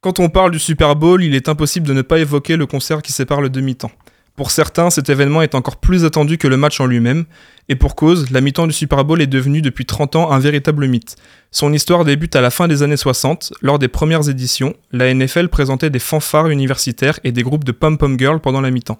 Quand 0.00 0.20
on 0.20 0.28
parle 0.28 0.50
du 0.50 0.58
Super 0.58 0.94
Bowl, 0.94 1.24
il 1.24 1.34
est 1.34 1.48
impossible 1.48 1.86
de 1.86 1.92
ne 1.92 2.02
pas 2.02 2.18
évoquer 2.18 2.56
le 2.56 2.66
concert 2.66 3.02
qui 3.02 3.12
sépare 3.12 3.40
le 3.40 3.50
demi-temps. 3.50 3.90
Pour 4.36 4.50
certains, 4.50 4.90
cet 4.90 5.08
événement 5.08 5.40
est 5.40 5.54
encore 5.54 5.78
plus 5.78 6.04
attendu 6.04 6.36
que 6.36 6.46
le 6.46 6.58
match 6.58 6.78
en 6.80 6.86
lui-même, 6.86 7.24
et 7.68 7.74
pour 7.74 7.96
cause, 7.96 8.30
la 8.30 8.42
mi-temps 8.42 8.66
du 8.66 8.72
Super 8.74 9.04
Bowl 9.04 9.22
est 9.22 9.26
devenue 9.26 9.62
depuis 9.62 9.86
30 9.86 10.16
ans 10.16 10.30
un 10.30 10.38
véritable 10.38 10.86
mythe. 10.86 11.16
Son 11.50 11.72
histoire 11.72 12.04
débute 12.04 12.36
à 12.36 12.42
la 12.42 12.50
fin 12.50 12.68
des 12.68 12.82
années 12.82 12.98
60, 12.98 13.54
lors 13.62 13.78
des 13.78 13.88
premières 13.88 14.28
éditions, 14.28 14.74
la 14.92 15.12
NFL 15.12 15.48
présentait 15.48 15.88
des 15.88 15.98
fanfares 15.98 16.48
universitaires 16.48 17.18
et 17.24 17.32
des 17.32 17.42
groupes 17.42 17.64
de 17.64 17.72
pom-pom 17.72 18.18
girls 18.18 18.40
pendant 18.40 18.60
la 18.60 18.70
mi-temps. 18.70 18.98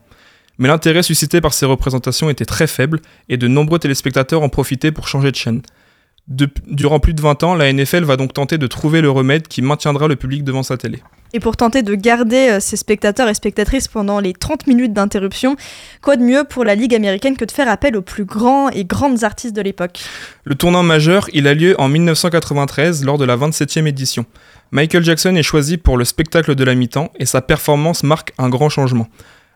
Mais 0.59 0.69
l'intérêt 0.69 1.03
suscité 1.03 1.43
par 1.43 1.53
ces 1.53 1.67
représentations 1.67 2.31
était 2.31 2.47
très 2.47 2.67
faible, 2.67 3.01
et 3.29 3.37
de 3.37 3.47
nombreux 3.47 3.79
téléspectateurs 3.79 4.43
en 4.43 4.49
profitaient 4.49 4.93
pour 4.93 5.07
changer 5.07 5.31
de 5.31 5.37
chaîne 5.37 5.61
durant 6.29 7.01
plus 7.01 7.15
de 7.15 7.21
20 7.21 7.43
ans, 7.45 7.55
la 7.55 7.73
NFL 7.73 8.05
va 8.05 8.17
donc 8.17 8.33
tenter 8.33 8.59
de 8.59 8.67
trouver 8.67 9.01
le 9.01 9.11
remède 9.11 9.47
qui 9.49 9.63
maintiendra 9.63 10.09
le 10.09 10.17
public 10.17 10.45
devant 10.45 10.63
sa 10.63 10.77
télé. 10.77 11.03
Et 11.37 11.39
pour 11.39 11.59
tenter 11.59 11.83
de 11.83 11.95
garder 11.95 12.49
euh, 12.49 12.61
ses 12.61 12.79
spectateurs 12.79 13.29
et 13.29 13.35
spectatrices 13.35 13.89
pendant 13.89 14.21
les 14.21 14.33
30 14.33 14.67
minutes 14.67 14.95
d'interruption, 14.95 15.55
quoi 16.01 16.17
de 16.17 16.23
mieux 16.23 16.45
pour 16.45 16.65
la 16.65 16.75
Ligue 16.75 16.95
américaine 16.95 17.37
que 17.37 17.45
de 17.45 17.51
faire 17.51 17.69
appel 17.69 17.95
aux 17.95 18.01
plus 18.01 18.25
grands 18.25 18.71
et 18.71 18.87
grandes 18.87 19.23
artistes 19.23 19.55
de 19.55 19.61
l'époque? 19.61 20.01
Le 20.45 20.55
tournant 20.55 20.83
majeur, 20.83 21.29
il 21.35 21.47
a 21.47 21.53
lieu 21.53 21.79
en 21.79 21.91
1993 21.91 23.05
lors 23.05 23.19
de 23.19 23.27
la 23.27 23.37
27e 23.37 23.87
édition. 23.87 24.25
Michael 24.71 25.05
Jackson 25.05 25.37
est 25.37 25.43
choisi 25.43 25.77
pour 25.77 25.99
le 25.99 26.07
spectacle 26.07 26.55
de 26.55 26.65
la 26.65 26.75
mi-temps 26.75 27.13
et 27.19 27.27
sa 27.27 27.43
performance 27.43 28.03
marque 28.03 28.33
un 28.39 28.49
grand 28.49 28.71
changement. 28.71 29.09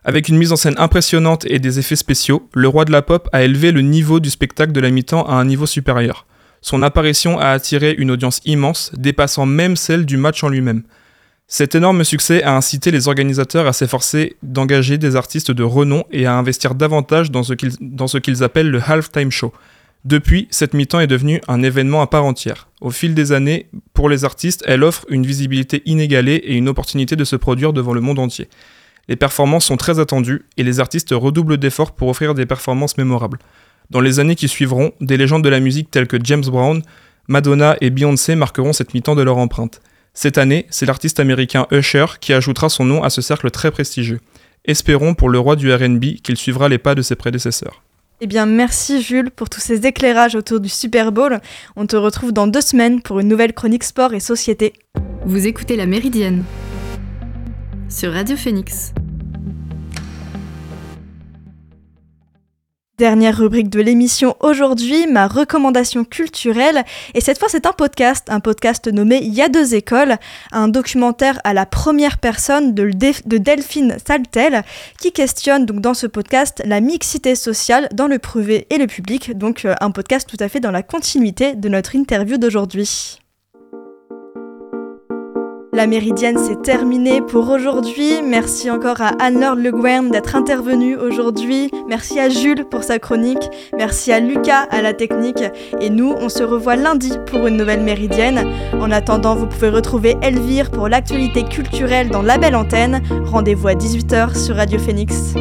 Avec 0.03 0.29
une 0.29 0.37
mise 0.37 0.51
en 0.51 0.57
scène 0.57 0.75
impressionnante 0.77 1.47
et 1.49 1.57
des 1.57 1.79
effets 1.79 1.95
spéciaux, 1.95 2.47
le 2.53 2.67
roi 2.67 2.85
de 2.85 2.91
la 2.91 3.01
pop 3.01 3.27
a 3.31 3.41
élevé 3.41 3.71
le 3.71 3.81
niveau 3.81 4.19
du 4.19 4.29
spectacle 4.29 4.71
de 4.71 4.81
la 4.81 4.91
mi-temps 4.91 5.25
à 5.25 5.33
un 5.33 5.45
niveau 5.45 5.65
supérieur. 5.65 6.27
Son 6.61 6.83
apparition 6.83 7.39
a 7.39 7.47
attiré 7.47 7.95
une 7.97 8.11
audience 8.11 8.39
immense, 8.45 8.91
dépassant 8.95 9.47
même 9.47 9.75
celle 9.75 10.05
du 10.05 10.17
match 10.17 10.43
en 10.43 10.49
lui-même. 10.49 10.83
Cet 11.53 11.75
énorme 11.75 12.05
succès 12.05 12.43
a 12.43 12.55
incité 12.55 12.91
les 12.91 13.09
organisateurs 13.09 13.67
à 13.67 13.73
s'efforcer 13.73 14.37
d'engager 14.41 14.97
des 14.97 15.17
artistes 15.17 15.51
de 15.51 15.63
renom 15.63 16.05
et 16.09 16.25
à 16.25 16.37
investir 16.37 16.75
davantage 16.75 17.29
dans 17.29 17.43
ce 17.43 18.17
qu'ils 18.19 18.43
appellent 18.45 18.71
le 18.71 18.81
halftime 18.81 19.31
show. 19.31 19.51
Depuis, 20.05 20.47
cette 20.49 20.73
mi-temps 20.73 21.01
est 21.01 21.07
devenue 21.07 21.41
un 21.49 21.61
événement 21.61 22.01
à 22.01 22.07
part 22.07 22.23
entière. 22.23 22.69
Au 22.79 22.89
fil 22.89 23.13
des 23.13 23.33
années, 23.33 23.67
pour 23.93 24.07
les 24.07 24.23
artistes, 24.23 24.63
elle 24.65 24.81
offre 24.81 25.05
une 25.09 25.25
visibilité 25.25 25.81
inégalée 25.85 26.35
et 26.35 26.55
une 26.55 26.69
opportunité 26.69 27.17
de 27.17 27.25
se 27.25 27.35
produire 27.35 27.73
devant 27.73 27.91
le 27.91 27.99
monde 27.99 28.19
entier. 28.19 28.47
Les 29.09 29.17
performances 29.17 29.65
sont 29.65 29.75
très 29.75 29.99
attendues 29.99 30.45
et 30.55 30.63
les 30.63 30.79
artistes 30.79 31.11
redoublent 31.11 31.57
d'efforts 31.57 31.91
pour 31.91 32.07
offrir 32.07 32.33
des 32.33 32.45
performances 32.45 32.97
mémorables. 32.97 33.39
Dans 33.89 33.99
les 33.99 34.21
années 34.21 34.35
qui 34.35 34.47
suivront, 34.47 34.93
des 35.01 35.17
légendes 35.17 35.43
de 35.43 35.49
la 35.49 35.59
musique 35.59 35.91
telles 35.91 36.07
que 36.07 36.17
James 36.23 36.45
Brown, 36.45 36.81
Madonna 37.27 37.75
et 37.81 37.89
Beyoncé 37.89 38.35
marqueront 38.35 38.71
cette 38.71 38.93
mi-temps 38.93 39.15
de 39.15 39.21
leur 39.21 39.37
empreinte. 39.37 39.81
Cette 40.13 40.37
année, 40.37 40.65
c'est 40.69 40.85
l'artiste 40.85 41.19
américain 41.19 41.67
Usher 41.71 42.05
qui 42.19 42.33
ajoutera 42.33 42.69
son 42.69 42.83
nom 42.83 43.03
à 43.03 43.09
ce 43.09 43.21
cercle 43.21 43.49
très 43.49 43.71
prestigieux. 43.71 44.19
Espérons 44.65 45.13
pour 45.13 45.29
le 45.29 45.39
roi 45.39 45.55
du 45.55 45.73
RB 45.73 46.21
qu'il 46.21 46.37
suivra 46.37 46.69
les 46.69 46.77
pas 46.77 46.95
de 46.95 47.01
ses 47.01 47.15
prédécesseurs. 47.15 47.81
Eh 48.19 48.27
bien, 48.27 48.45
merci 48.45 49.01
Jules 49.01 49.31
pour 49.31 49.49
tous 49.49 49.61
ces 49.61 49.87
éclairages 49.87 50.35
autour 50.35 50.59
du 50.59 50.69
Super 50.69 51.11
Bowl. 51.11 51.39
On 51.75 51.87
te 51.87 51.95
retrouve 51.95 52.33
dans 52.33 52.45
deux 52.45 52.61
semaines 52.61 53.01
pour 53.01 53.19
une 53.19 53.27
nouvelle 53.27 53.53
chronique 53.53 53.83
sport 53.83 54.13
et 54.13 54.19
société. 54.19 54.73
Vous 55.25 55.47
écoutez 55.47 55.75
La 55.75 55.87
Méridienne 55.87 56.43
sur 57.89 58.13
Radio 58.13 58.37
Phoenix. 58.37 58.93
Dernière 63.01 63.35
rubrique 63.35 63.71
de 63.71 63.81
l'émission 63.81 64.35
aujourd'hui, 64.41 65.07
ma 65.07 65.25
recommandation 65.25 66.03
culturelle. 66.03 66.83
Et 67.15 67.19
cette 67.19 67.39
fois, 67.39 67.47
c'est 67.49 67.65
un 67.65 67.71
podcast, 67.71 68.27
un 68.29 68.39
podcast 68.39 68.87
nommé 68.87 69.21
Il 69.23 69.33
y 69.33 69.41
a 69.41 69.49
deux 69.49 69.73
écoles, 69.73 70.17
un 70.51 70.67
documentaire 70.67 71.41
à 71.43 71.55
la 71.55 71.65
première 71.65 72.19
personne 72.19 72.75
de, 72.75 72.91
Delphine 73.25 73.97
Saltel 74.05 74.61
qui 74.99 75.11
questionne 75.11 75.65
donc 75.65 75.81
dans 75.81 75.95
ce 75.95 76.05
podcast 76.05 76.61
la 76.63 76.79
mixité 76.79 77.33
sociale 77.33 77.89
dans 77.91 78.05
le 78.05 78.19
privé 78.19 78.67
et 78.69 78.77
le 78.77 78.85
public. 78.85 79.35
Donc 79.35 79.65
euh, 79.65 79.73
un 79.81 79.89
podcast 79.89 80.29
tout 80.29 80.37
à 80.39 80.47
fait 80.47 80.59
dans 80.59 80.69
la 80.69 80.83
continuité 80.83 81.55
de 81.55 81.69
notre 81.69 81.95
interview 81.95 82.37
d'aujourd'hui. 82.37 83.20
La 85.73 85.87
méridienne, 85.87 86.37
c'est 86.37 86.61
terminé 86.61 87.21
pour 87.21 87.49
aujourd'hui. 87.49 88.21
Merci 88.21 88.69
encore 88.69 88.99
à 88.99 89.13
Anne-Laure 89.19 89.55
Le 89.55 89.71
Guen 89.71 90.09
d'être 90.11 90.35
intervenue 90.35 90.97
aujourd'hui. 90.97 91.71
Merci 91.87 92.19
à 92.19 92.27
Jules 92.27 92.65
pour 92.65 92.83
sa 92.83 92.99
chronique. 92.99 93.49
Merci 93.77 94.11
à 94.11 94.19
Lucas 94.19 94.67
à 94.69 94.81
la 94.81 94.93
technique. 94.93 95.43
Et 95.79 95.89
nous, 95.89 96.13
on 96.19 96.27
se 96.27 96.43
revoit 96.43 96.75
lundi 96.75 97.13
pour 97.25 97.47
une 97.47 97.55
nouvelle 97.55 97.83
méridienne. 97.83 98.45
En 98.81 98.91
attendant, 98.91 99.35
vous 99.35 99.47
pouvez 99.47 99.69
retrouver 99.69 100.17
Elvire 100.21 100.71
pour 100.71 100.89
l'actualité 100.89 101.43
culturelle 101.43 102.09
dans 102.09 102.21
la 102.21 102.37
belle 102.37 102.55
antenne. 102.55 103.01
Rendez-vous 103.25 103.69
à 103.69 103.73
18h 103.73 104.37
sur 104.37 104.57
Radio 104.57 104.77
Phoenix. 104.77 105.35